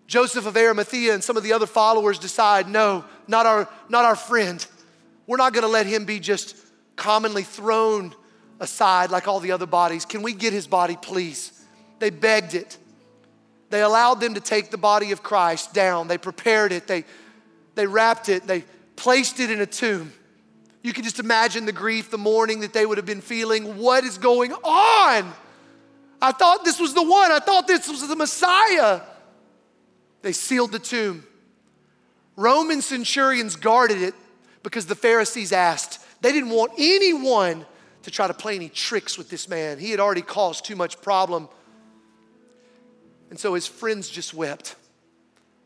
[0.08, 4.16] Joseph of Arimathea and some of the other followers decide no, not our, not our
[4.16, 4.66] friend.
[5.28, 6.58] We're not going to let him be just
[6.96, 8.16] commonly thrown
[8.60, 10.06] aside like all the other bodies.
[10.06, 11.52] Can we get his body, please?
[12.00, 12.78] They begged it.
[13.70, 16.08] They allowed them to take the body of Christ down.
[16.08, 16.88] They prepared it.
[16.88, 17.04] They,
[17.76, 18.48] they wrapped it.
[18.48, 18.64] They
[18.96, 20.14] placed it in a tomb.
[20.82, 23.78] You can just imagine the grief, the mourning that they would have been feeling.
[23.78, 25.34] What is going on?
[26.22, 27.32] I thought this was the one.
[27.32, 29.02] I thought this was the Messiah.
[30.22, 31.26] They sealed the tomb.
[32.36, 34.14] Roman centurions guarded it
[34.64, 36.00] because the Pharisees asked.
[36.22, 37.66] They didn't want anyone
[38.06, 39.80] to try to play any tricks with this man.
[39.80, 41.50] He had already caused too much problem.
[43.32, 44.76] And so his friends just wept.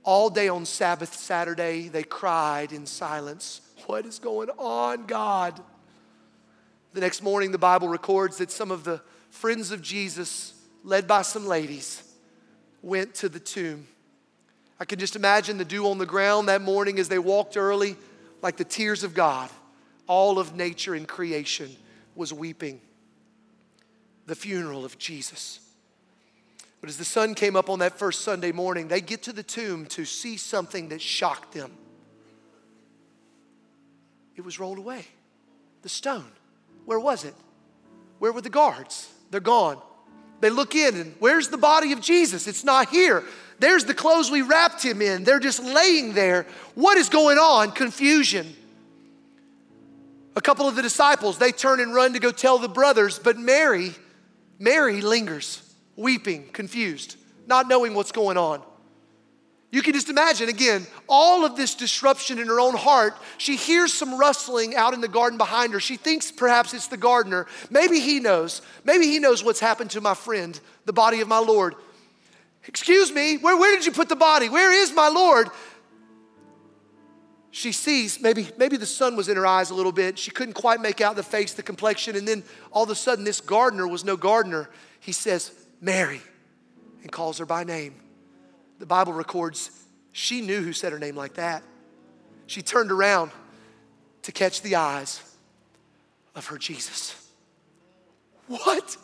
[0.04, 3.60] All day on Sabbath, Saturday, they cried in silence.
[3.88, 5.60] What is going on, God?
[6.94, 10.54] The next morning, the Bible records that some of the friends of Jesus,
[10.86, 12.02] led by some ladies,
[12.82, 13.86] went to the tomb.
[14.80, 17.98] I can just imagine the dew on the ground that morning as they walked early,
[18.42, 19.50] like the tears of God,
[20.08, 21.76] all of nature and creation
[22.20, 22.82] was weeping
[24.28, 25.62] the funeral of Jesus.
[26.82, 29.42] But as the sun came up on that first Sunday morning, they get to the
[29.42, 31.72] tomb to see something that shocked them.
[34.36, 35.06] It was rolled away.
[35.82, 36.32] The stone.
[36.86, 37.34] Where was it?
[38.20, 39.12] Where were the guards?
[39.32, 39.82] They're gone.
[40.42, 42.48] They look in and where's the body of Jesus?
[42.48, 43.24] It's not here.
[43.60, 45.24] There's the clothes we wrapped him in.
[45.24, 46.46] They're just laying there.
[46.76, 47.72] What is going on?
[47.72, 48.56] Confusion.
[50.36, 53.38] A couple of the disciples, they turn and run to go tell the brothers, but
[53.38, 53.92] Mary,
[54.58, 55.62] Mary lingers,
[55.96, 58.62] weeping, confused, not knowing what's going on.
[59.72, 63.14] You can just imagine, again, all of this disruption in her own heart.
[63.38, 65.80] She hears some rustling out in the garden behind her.
[65.80, 67.46] She thinks perhaps it's the gardener.
[67.70, 68.64] Maybe he knows.
[68.84, 71.76] Maybe he knows what's happened to my friend, the body of my Lord.
[72.66, 74.50] Excuse me, where, where did you put the body?
[74.50, 75.50] Where is my Lord?
[77.52, 80.54] She sees maybe maybe the sun was in her eyes a little bit she couldn't
[80.54, 83.88] quite make out the face the complexion and then all of a sudden this gardener
[83.88, 86.22] was no gardener he says Mary,
[87.04, 87.96] and calls her by name.
[88.80, 89.72] The Bible records
[90.12, 91.64] she knew who said her name like that.
[92.48, 93.32] She turned around
[94.24, 95.22] to catch the eyes
[96.36, 97.16] of her Jesus.
[98.48, 98.98] What?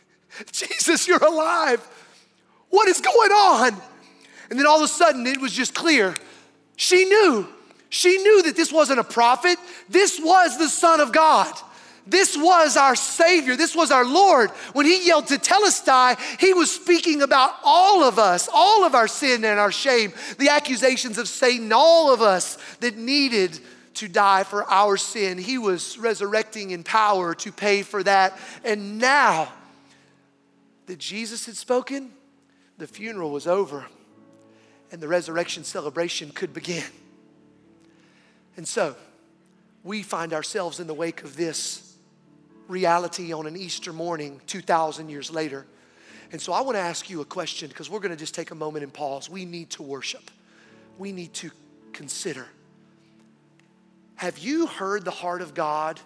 [0.52, 1.86] Jesus, you're alive.
[2.70, 3.80] What is going on?
[4.50, 6.14] And then all of a sudden, it was just clear.
[6.76, 7.48] She knew.
[7.88, 11.52] She knew that this wasn't a prophet, this was the Son of God.
[12.06, 13.54] This was our Savior.
[13.54, 14.50] This was our Lord.
[14.72, 19.44] When He yelled tetelestai, He was speaking about all of us, all of our sin
[19.44, 23.60] and our shame, the accusations of Satan, all of us that needed
[23.94, 25.36] to die for our sin.
[25.36, 28.38] He was resurrecting in power to pay for that.
[28.64, 29.52] And now
[30.86, 32.12] that Jesus had spoken,
[32.78, 33.86] the funeral was over
[34.90, 36.84] and the resurrection celebration could begin.
[38.58, 38.96] And so,
[39.84, 41.96] we find ourselves in the wake of this
[42.66, 45.64] reality on an Easter morning 2,000 years later.
[46.32, 48.50] And so, I want to ask you a question because we're going to just take
[48.50, 49.30] a moment and pause.
[49.30, 50.28] We need to worship,
[50.98, 51.52] we need to
[51.92, 52.46] consider.
[54.16, 56.00] Have you heard the heart of God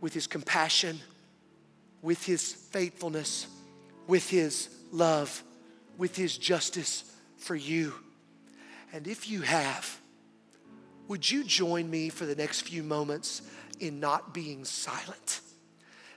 [0.00, 0.98] with His compassion,
[2.00, 3.46] with His faithfulness,
[4.06, 5.42] with His love,
[5.98, 7.04] with His justice
[7.36, 7.92] for you?
[8.94, 10.00] And if you have,
[11.08, 13.42] would you join me for the next few moments
[13.80, 15.40] in not being silent?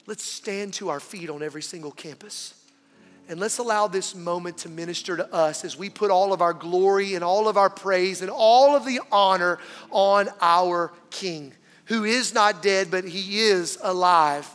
[0.05, 2.53] Let's stand to our feet on every single campus.
[3.29, 6.53] And let's allow this moment to minister to us as we put all of our
[6.53, 11.53] glory and all of our praise and all of the honor on our King,
[11.85, 14.49] who is not dead, but he is alive.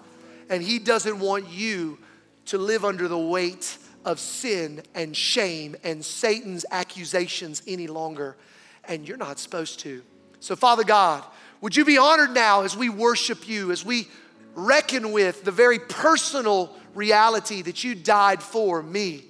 [0.50, 1.98] And he doesn't want you
[2.46, 8.36] to live under the weight of sin and shame and Satan's accusations any longer.
[8.84, 10.02] And you're not supposed to.
[10.40, 11.24] So, Father God,
[11.60, 14.08] would you be honored now as we worship you, as we
[14.54, 19.24] reckon with the very personal reality that you died for me?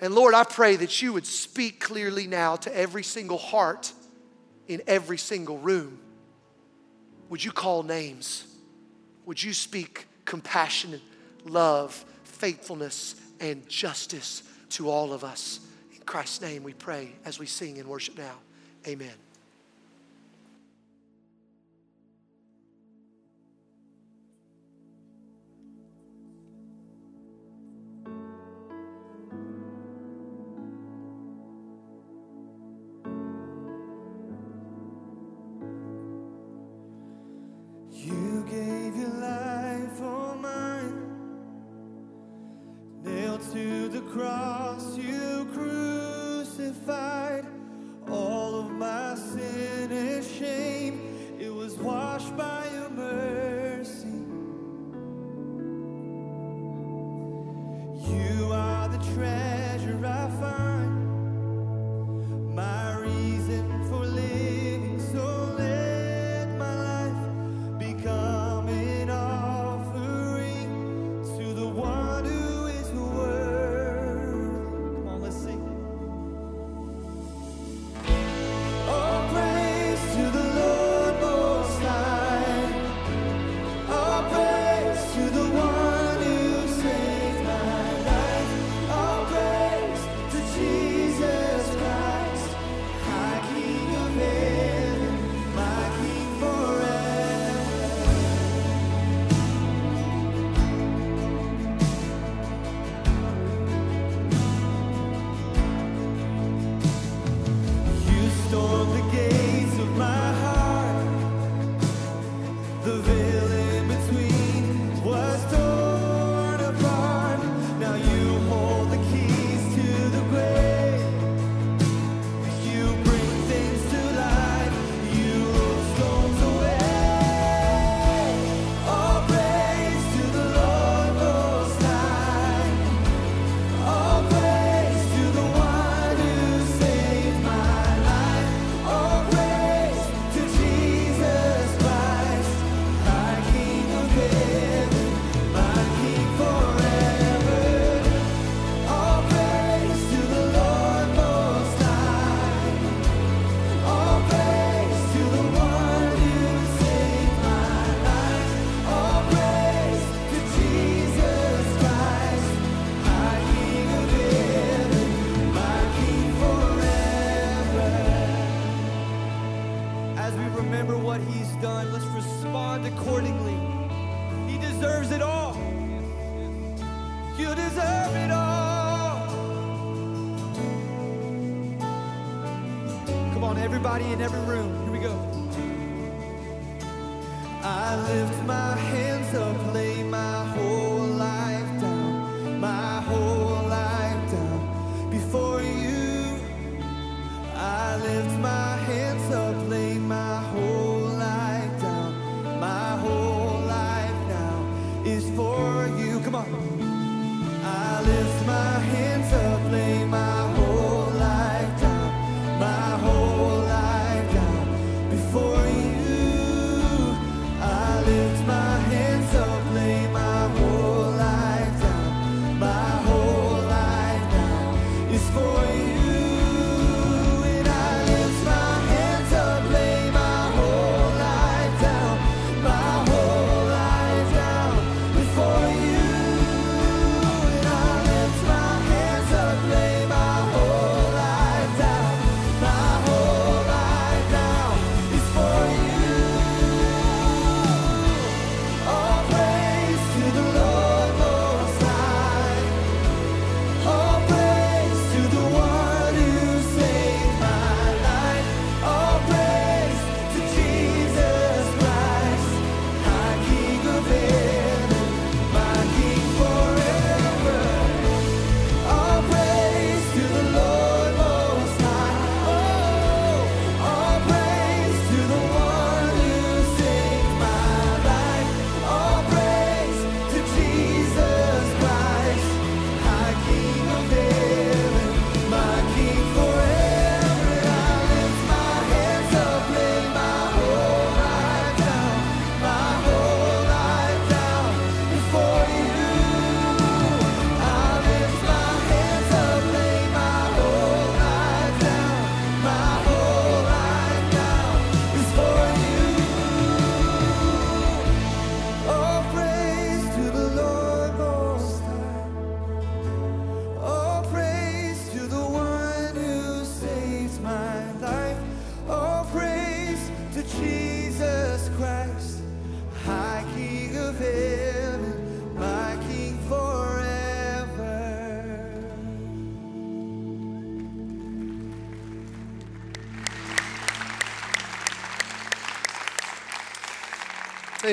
[0.00, 3.92] And Lord, I pray that you would speak clearly now to every single heart
[4.68, 5.98] in every single room.
[7.30, 8.46] Would you call names?
[9.26, 11.00] Would you speak compassion,
[11.44, 15.60] love, faithfulness, and justice to all of us.
[15.92, 18.34] In Christ's name we pray as we sing and worship now.
[18.86, 19.27] Amen.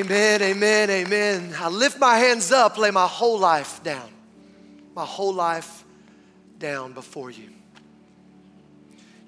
[0.05, 1.55] Amen, amen, amen.
[1.57, 4.07] I lift my hands up, lay my whole life down,
[4.93, 5.83] my whole life
[6.59, 7.49] down before you.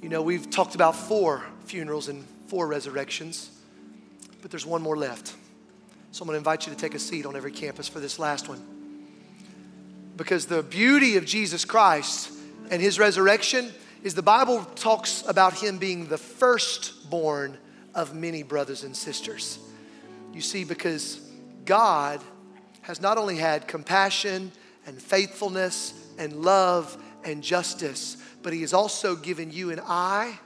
[0.04, 3.50] You know, we've talked about four funerals and four resurrections,
[4.44, 5.34] but there's one more left.
[6.12, 8.20] So I'm going to invite you to take a seat on every campus for this
[8.20, 8.64] last one.
[10.16, 12.32] Because the beauty of Jesus Christ
[12.70, 13.72] and his resurrection
[14.04, 17.58] is the Bible talks about him being the firstborn
[17.96, 19.58] of many brothers and sisters.
[20.38, 21.20] You see, because
[21.66, 22.22] God
[22.82, 24.52] has not only had compassion
[24.86, 30.38] and faithfulness and love and justice, but He has also given you and I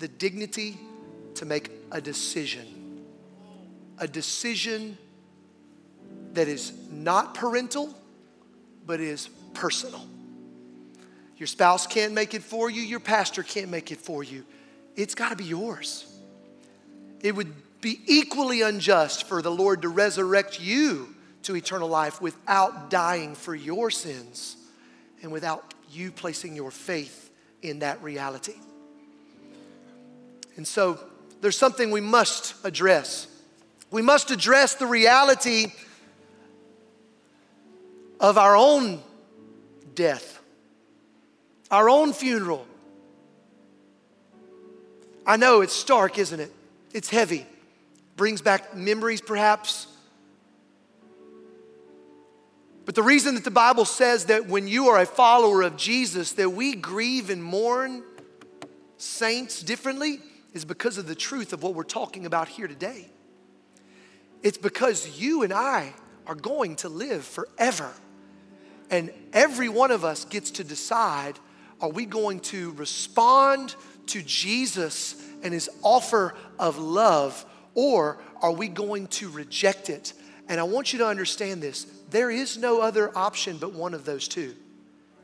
[0.00, 0.76] the dignity
[1.36, 3.06] to make a decision.
[3.96, 4.98] A decision
[6.34, 7.88] that is not parental,
[8.84, 10.06] but is personal.
[11.38, 14.44] Your spouse can't make it for you, your pastor can't make it for you.
[14.94, 16.04] It's got to be yours.
[17.22, 17.50] It would
[17.84, 23.54] be equally unjust for the Lord to resurrect you to eternal life without dying for
[23.54, 24.56] your sins
[25.20, 27.30] and without you placing your faith
[27.60, 28.54] in that reality.
[30.56, 30.98] And so
[31.42, 33.26] there's something we must address.
[33.90, 35.66] We must address the reality
[38.18, 39.02] of our own
[39.94, 40.40] death,
[41.70, 42.66] our own funeral.
[45.26, 46.50] I know it's stark, isn't it?
[46.94, 47.44] It's heavy
[48.16, 49.86] brings back memories perhaps.
[52.84, 56.32] But the reason that the Bible says that when you are a follower of Jesus
[56.32, 58.02] that we grieve and mourn
[58.98, 60.20] saints differently
[60.52, 63.08] is because of the truth of what we're talking about here today.
[64.42, 65.94] It's because you and I
[66.26, 67.90] are going to live forever.
[68.90, 71.38] And every one of us gets to decide
[71.80, 73.74] are we going to respond
[74.06, 77.44] to Jesus and his offer of love
[77.74, 80.12] or are we going to reject it?
[80.48, 84.04] And I want you to understand this there is no other option but one of
[84.04, 84.54] those two.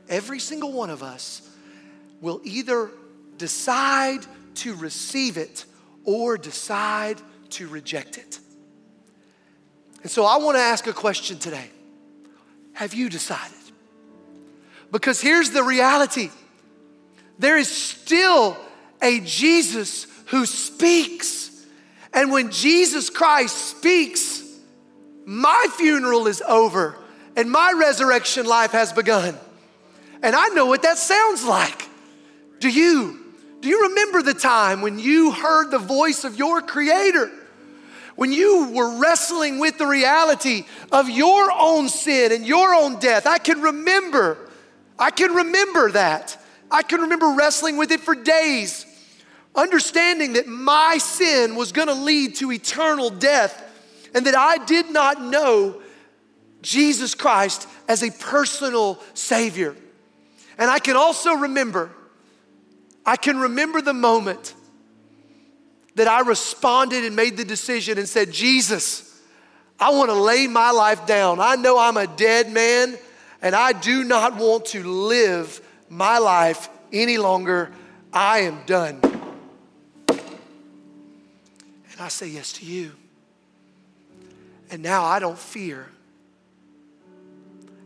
[0.09, 1.47] Every single one of us
[2.19, 2.91] will either
[3.37, 4.25] decide
[4.55, 5.65] to receive it
[6.03, 7.21] or decide
[7.51, 8.39] to reject it.
[10.01, 11.69] And so I want to ask a question today
[12.73, 13.57] Have you decided?
[14.91, 16.29] Because here's the reality
[17.39, 18.57] there is still
[19.01, 21.50] a Jesus who speaks.
[22.13, 24.43] And when Jesus Christ speaks,
[25.25, 26.97] my funeral is over
[27.35, 29.37] and my resurrection life has begun.
[30.21, 31.87] And I know what that sounds like.
[32.59, 33.19] Do you?
[33.61, 37.31] Do you remember the time when you heard the voice of your Creator?
[38.15, 43.25] When you were wrestling with the reality of your own sin and your own death?
[43.25, 44.37] I can remember.
[44.99, 46.37] I can remember that.
[46.69, 48.85] I can remember wrestling with it for days,
[49.55, 53.63] understanding that my sin was gonna lead to eternal death
[54.13, 55.81] and that I did not know
[56.61, 59.75] Jesus Christ as a personal Savior.
[60.57, 61.91] And I can also remember,
[63.05, 64.53] I can remember the moment
[65.95, 69.07] that I responded and made the decision and said, Jesus,
[69.79, 71.39] I wanna lay my life down.
[71.39, 72.97] I know I'm a dead man
[73.41, 77.71] and I do not want to live my life any longer.
[78.13, 79.10] I am done.
[82.01, 82.91] I say yes to you.
[84.69, 85.87] And now I don't fear.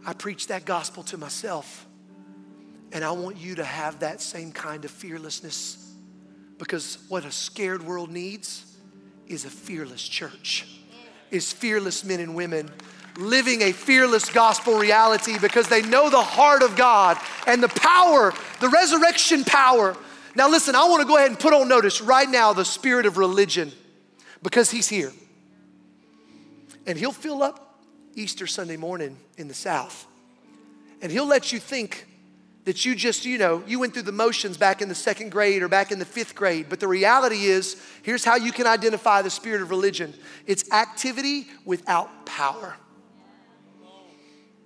[0.06, 1.86] I preach that gospel to myself.
[2.92, 5.94] And I want you to have that same kind of fearlessness
[6.60, 8.78] because what a scared world needs
[9.28, 10.66] is a fearless church,
[11.32, 12.72] is fearless men and women
[13.18, 18.34] living a fearless gospel reality because they know the heart of God and the power,
[18.60, 19.96] the resurrection power.
[20.36, 23.06] Now, listen, I want to go ahead and put on notice right now the spirit
[23.06, 23.72] of religion
[24.46, 25.12] because he's here.
[26.86, 27.80] And he'll fill up
[28.14, 30.06] Easter Sunday morning in the South.
[31.02, 32.06] And he'll let you think
[32.66, 35.64] that you just, you know, you went through the motions back in the second grade
[35.64, 36.68] or back in the fifth grade.
[36.70, 40.14] But the reality is, here's how you can identify the spirit of religion
[40.46, 42.76] it's activity without power.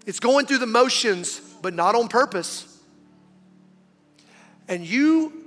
[0.06, 2.82] It's going through the motions, but not on purpose.
[4.68, 5.39] And you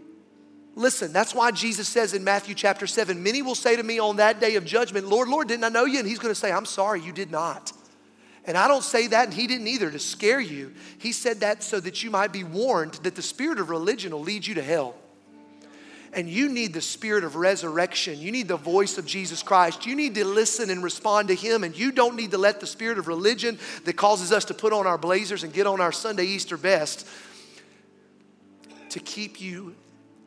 [0.75, 4.16] Listen, that's why Jesus says in Matthew chapter 7 many will say to me on
[4.16, 5.99] that day of judgment, Lord, Lord, didn't I know you?
[5.99, 7.73] And he's going to say, I'm sorry, you did not.
[8.45, 10.73] And I don't say that, and he didn't either, to scare you.
[10.99, 14.23] He said that so that you might be warned that the spirit of religion will
[14.23, 14.97] lead you to hell.
[16.14, 18.18] And you need the spirit of resurrection.
[18.18, 19.87] You need the voice of Jesus Christ.
[19.87, 21.64] You need to listen and respond to him.
[21.64, 24.73] And you don't need to let the spirit of religion that causes us to put
[24.73, 27.07] on our blazers and get on our Sunday Easter best
[28.91, 29.75] to keep you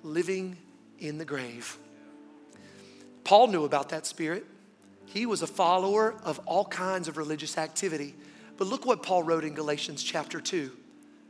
[0.05, 0.55] living
[0.99, 1.77] in the grave.
[3.23, 4.45] Paul knew about that spirit.
[5.07, 8.15] He was a follower of all kinds of religious activity.
[8.57, 10.71] But look what Paul wrote in Galatians chapter 2.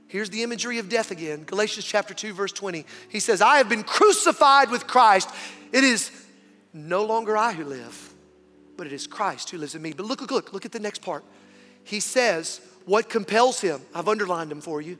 [0.07, 1.43] Here's the imagery of death again.
[1.43, 2.85] Galatians chapter 2, verse 20.
[3.09, 5.29] He says, I have been crucified with Christ.
[5.71, 6.11] It is
[6.73, 8.13] no longer I who live,
[8.77, 9.93] but it is Christ who lives in me.
[9.93, 11.23] But look, look, look, look at the next part.
[11.83, 13.81] He says, What compels him?
[13.93, 14.97] I've underlined them for you.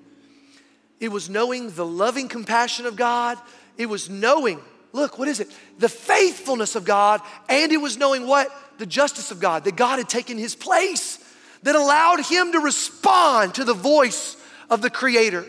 [0.99, 3.37] It was knowing the loving compassion of God
[3.77, 4.59] it was knowing,
[4.93, 5.49] look, what is it?
[5.79, 8.49] The faithfulness of God, and it was knowing what?
[8.77, 11.19] The justice of God, that God had taken his place,
[11.63, 14.37] that allowed him to respond to the voice
[14.69, 15.45] of the Creator.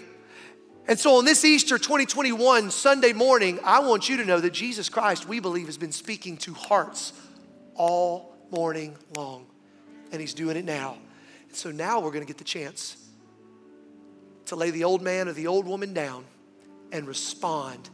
[0.88, 4.88] And so on this Easter 2021 Sunday morning, I want you to know that Jesus
[4.88, 7.12] Christ, we believe, has been speaking to hearts
[7.74, 9.46] all morning long.
[10.12, 10.96] And he's doing it now.
[11.48, 12.96] And so now we're going to get the chance
[14.46, 16.24] to lay the old man or the old woman down
[16.92, 17.90] and respond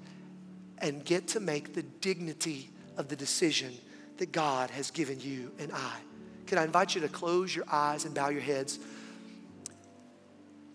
[0.83, 2.69] and get to make the dignity
[2.99, 3.73] of the decision
[4.19, 5.97] that God has given you and I.
[6.47, 8.79] Can I invite you to close your eyes and bow your heads?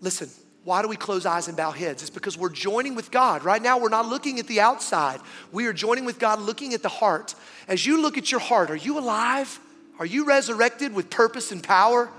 [0.00, 0.28] Listen,
[0.64, 2.02] why do we close eyes and bow heads?
[2.02, 3.44] It's because we're joining with God.
[3.44, 5.20] Right now, we're not looking at the outside.
[5.52, 7.34] We are joining with God, looking at the heart.
[7.68, 9.60] As you look at your heart, are you alive?
[9.98, 12.10] Are you resurrected with purpose and power?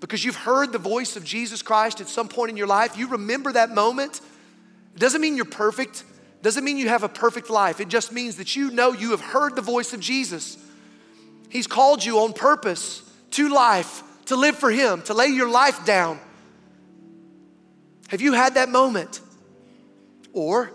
[0.00, 2.96] Because you've heard the voice of Jesus Christ at some point in your life.
[2.96, 4.20] You remember that moment.
[4.94, 6.04] It doesn't mean you're perfect.
[6.42, 7.80] Doesn't mean you have a perfect life.
[7.80, 10.56] It just means that you know you have heard the voice of Jesus.
[11.48, 15.84] He's called you on purpose to life, to live for Him, to lay your life
[15.84, 16.20] down.
[18.08, 19.20] Have you had that moment?
[20.32, 20.72] Or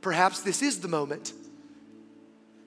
[0.00, 1.32] perhaps this is the moment.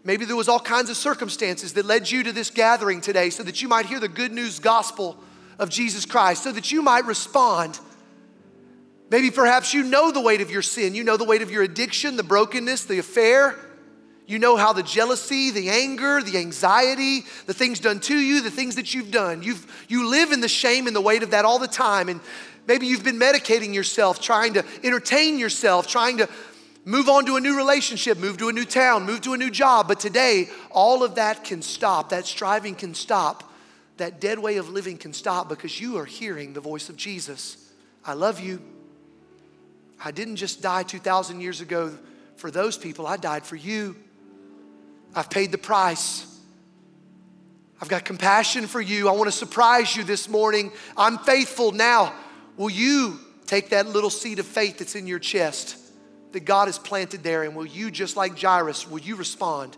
[0.03, 3.43] Maybe there was all kinds of circumstances that led you to this gathering today so
[3.43, 5.18] that you might hear the good news gospel
[5.60, 7.80] of Jesus Christ, so that you might respond
[9.10, 10.93] Maybe perhaps you know the weight of your sin.
[10.93, 13.55] You know the weight of your addiction, the brokenness, the affair.
[14.26, 18.51] You know how the jealousy, the anger, the anxiety, the things done to you, the
[18.51, 19.41] things that you've done.
[19.41, 22.10] You've, you live in the shame and the weight of that all the time.
[22.10, 22.20] And
[22.68, 26.28] maybe you've been medicating yourself, trying to entertain yourself, trying to
[26.84, 29.49] move on to a new relationship, move to a new town, move to a new
[29.49, 29.88] job.
[29.88, 32.10] But today, all of that can stop.
[32.10, 33.49] That striving can stop.
[33.95, 37.72] That dead way of living can stop because you are hearing the voice of Jesus.
[38.03, 38.62] I love you.
[40.04, 41.98] I didn't just die 2,000 years ago
[42.38, 43.95] for those people, I died for you.
[45.16, 46.26] I've paid the price.
[47.82, 49.10] I've got compassion for you.
[49.10, 50.72] I want to surprise you this morning.
[50.95, 52.14] I'm faithful now.
[52.56, 55.78] Will you take that little seed of faith that's in your chest
[56.32, 59.78] that God has planted there and will you, just like Jairus, will you respond?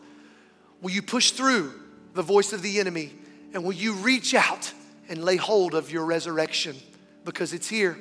[0.81, 1.73] Will you push through
[2.13, 3.13] the voice of the enemy
[3.53, 4.73] and will you reach out
[5.07, 6.75] and lay hold of your resurrection
[7.23, 7.97] because it's here?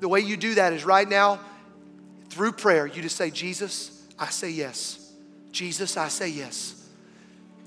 [0.00, 1.40] The way you do that is right now
[2.30, 5.12] through prayer, you just say, Jesus, I say yes.
[5.52, 6.74] Jesus, I say yes.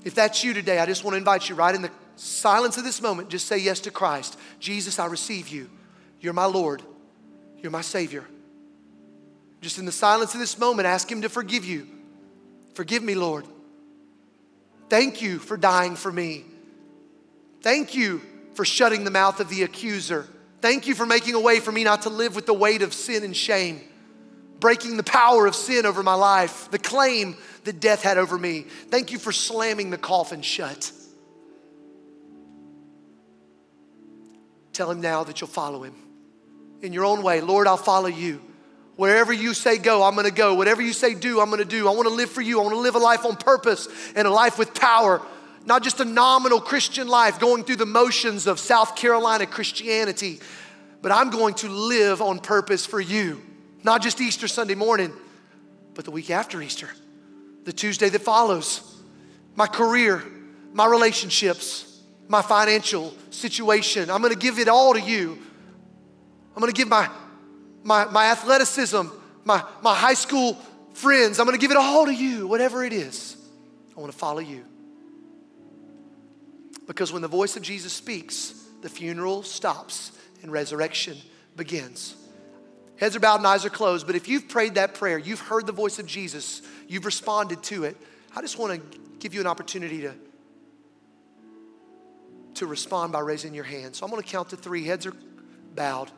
[0.04, 2.84] If that's you today, I just want to invite you right in the silence of
[2.84, 4.38] this moment, just say yes to Christ.
[4.60, 5.70] Jesus, I receive you.
[6.20, 6.82] You're my Lord.
[7.60, 8.24] You're my Savior.
[9.60, 11.88] Just in the silence of this moment, ask Him to forgive you.
[12.74, 13.46] Forgive me, Lord.
[14.88, 16.44] Thank you for dying for me.
[17.62, 18.20] Thank you
[18.54, 20.26] for shutting the mouth of the accuser.
[20.64, 22.94] Thank you for making a way for me not to live with the weight of
[22.94, 23.82] sin and shame
[24.60, 28.62] breaking the power of sin over my life, the claim that death had over me.
[28.62, 30.90] Thank you for slamming the coffin shut.
[34.72, 35.94] Tell him now that you'll follow him
[36.80, 37.42] in your own way.
[37.42, 38.40] Lord, I'll follow you.
[38.96, 40.54] Wherever you say go, I'm gonna go.
[40.54, 41.88] Whatever you say do, I'm gonna do.
[41.88, 42.58] I wanna live for you.
[42.58, 43.86] I wanna live a life on purpose
[44.16, 45.20] and a life with power,
[45.66, 50.40] not just a nominal Christian life going through the motions of South Carolina Christianity,
[51.00, 53.42] but I'm going to live on purpose for you.
[53.82, 55.12] Not just Easter Sunday morning,
[55.94, 56.88] but the week after Easter,
[57.64, 58.90] the Tuesday that follows.
[59.54, 60.22] My career,
[60.72, 64.10] my relationships, my financial situation.
[64.10, 65.38] I'm gonna give it all to you.
[66.54, 67.08] I'm gonna give my,
[67.82, 69.02] my, my athleticism,
[69.44, 70.54] my, my high school
[70.94, 73.36] friends, I'm gonna give it all to you, whatever it is.
[73.96, 74.64] I wanna follow you.
[76.86, 80.12] Because when the voice of Jesus speaks, the funeral stops
[80.42, 81.16] and resurrection
[81.56, 82.16] begins.
[82.96, 84.06] Heads are bowed and eyes are closed.
[84.06, 87.84] But if you've prayed that prayer, you've heard the voice of Jesus, you've responded to
[87.84, 87.96] it,
[88.36, 90.14] I just want to give you an opportunity to,
[92.54, 93.96] to respond by raising your hand.
[93.96, 94.84] So I'm going to count to three.
[94.84, 95.14] Heads are
[95.74, 96.10] bowed.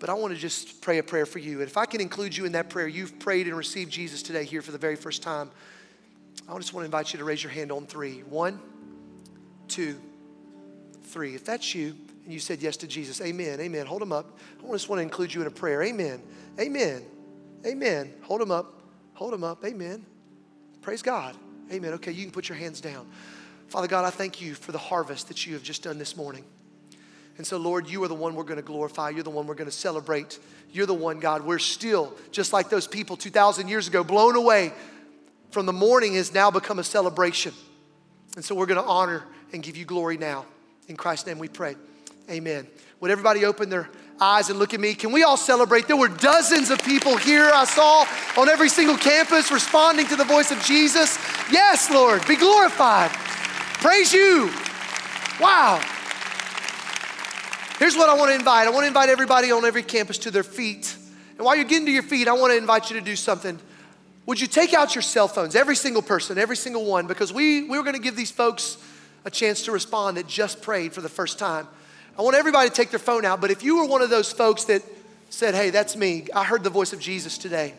[0.00, 1.60] But I want to just pray a prayer for you.
[1.60, 4.44] And if I can include you in that prayer, you've prayed and received Jesus today
[4.44, 5.50] here for the very first time.
[6.48, 8.20] I just want to invite you to raise your hand on three.
[8.20, 8.60] One,
[9.72, 9.98] two,
[11.04, 11.34] three.
[11.34, 13.20] If that's you, and you said yes to Jesus.
[13.20, 13.58] Amen.
[13.60, 13.86] Amen.
[13.86, 14.38] Hold them up.
[14.62, 15.82] I just want to include you in a prayer.
[15.82, 16.22] Amen.
[16.60, 17.02] Amen.
[17.66, 18.12] Amen.
[18.22, 18.82] Hold them up.
[19.14, 19.64] Hold them up.
[19.64, 20.04] Amen.
[20.82, 21.34] Praise God.
[21.72, 21.94] Amen.
[21.94, 23.06] Okay, you can put your hands down.
[23.68, 26.44] Father God, I thank you for the harvest that you have just done this morning.
[27.38, 29.08] And so, Lord, you are the one we're going to glorify.
[29.08, 30.38] You're the one we're going to celebrate.
[30.70, 34.72] You're the one, God, we're still, just like those people 2,000 years ago, blown away
[35.50, 37.54] from the morning has now become a celebration.
[38.36, 40.46] And so we're going to honor and give you glory now.
[40.88, 41.76] In Christ's name we pray.
[42.30, 42.66] Amen.
[43.00, 43.88] Would everybody open their
[44.20, 44.94] eyes and look at me?
[44.94, 45.86] Can we all celebrate?
[45.86, 48.06] There were dozens of people here I saw
[48.40, 51.18] on every single campus responding to the voice of Jesus.
[51.50, 53.10] Yes, Lord, be glorified.
[53.10, 54.50] Praise you.
[55.40, 55.80] Wow.
[57.78, 60.30] Here's what I want to invite I want to invite everybody on every campus to
[60.30, 60.96] their feet.
[61.36, 63.58] And while you're getting to your feet, I want to invite you to do something.
[64.26, 67.62] Would you take out your cell phones, every single person, every single one, because we,
[67.62, 68.78] we were going to give these folks
[69.24, 71.66] a chance to respond that just prayed for the first time.
[72.18, 74.32] I want everybody to take their phone out, but if you were one of those
[74.32, 74.82] folks that
[75.30, 77.74] said, Hey, that's me, I heard the voice of Jesus today,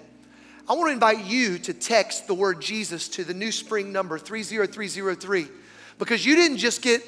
[0.67, 5.47] I want to invite you to text the word Jesus to the NewSpring number 30303
[5.99, 7.03] because you didn't just get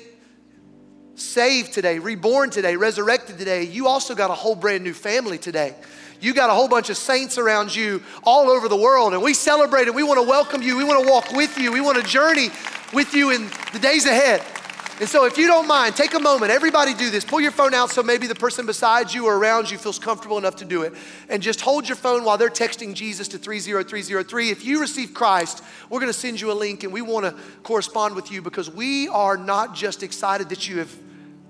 [1.15, 5.73] saved today, reborn today, resurrected today, you also got a whole brand new family today.
[6.21, 9.33] You got a whole bunch of saints around you all over the world, and we
[9.33, 9.93] celebrate it.
[9.93, 10.77] we want to welcome you.
[10.77, 11.71] We want to walk with you.
[11.71, 12.49] We want to journey
[12.93, 14.43] with you in the days ahead.
[14.97, 16.53] And so, if you don't mind, take a moment.
[16.53, 17.25] Everybody do this.
[17.25, 20.37] Pull your phone out so maybe the person beside you or around you feels comfortable
[20.37, 20.93] enough to do it.
[21.27, 24.51] And just hold your phone while they're texting Jesus to 30303.
[24.51, 27.35] If you receive Christ, we're going to send you a link and we want to
[27.63, 30.95] correspond with you because we are not just excited that you have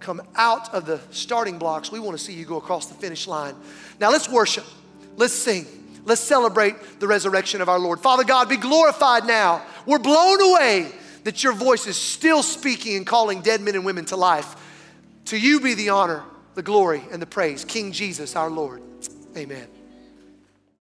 [0.05, 3.27] come out of the starting blocks, we want to see you go across the finish
[3.27, 3.55] line.
[3.99, 4.65] Now, let's worship,
[5.17, 5.65] let's sing.
[6.05, 7.99] Let's celebrate the resurrection of our Lord.
[7.99, 9.65] Father God, be glorified now.
[9.87, 10.91] We're blown away
[11.23, 14.55] that your voice is still speaking and calling dead men and women to life.
[15.25, 17.65] To you be the honor, the glory, and the praise.
[17.65, 18.83] King Jesus, our Lord.
[19.35, 19.74] Amen.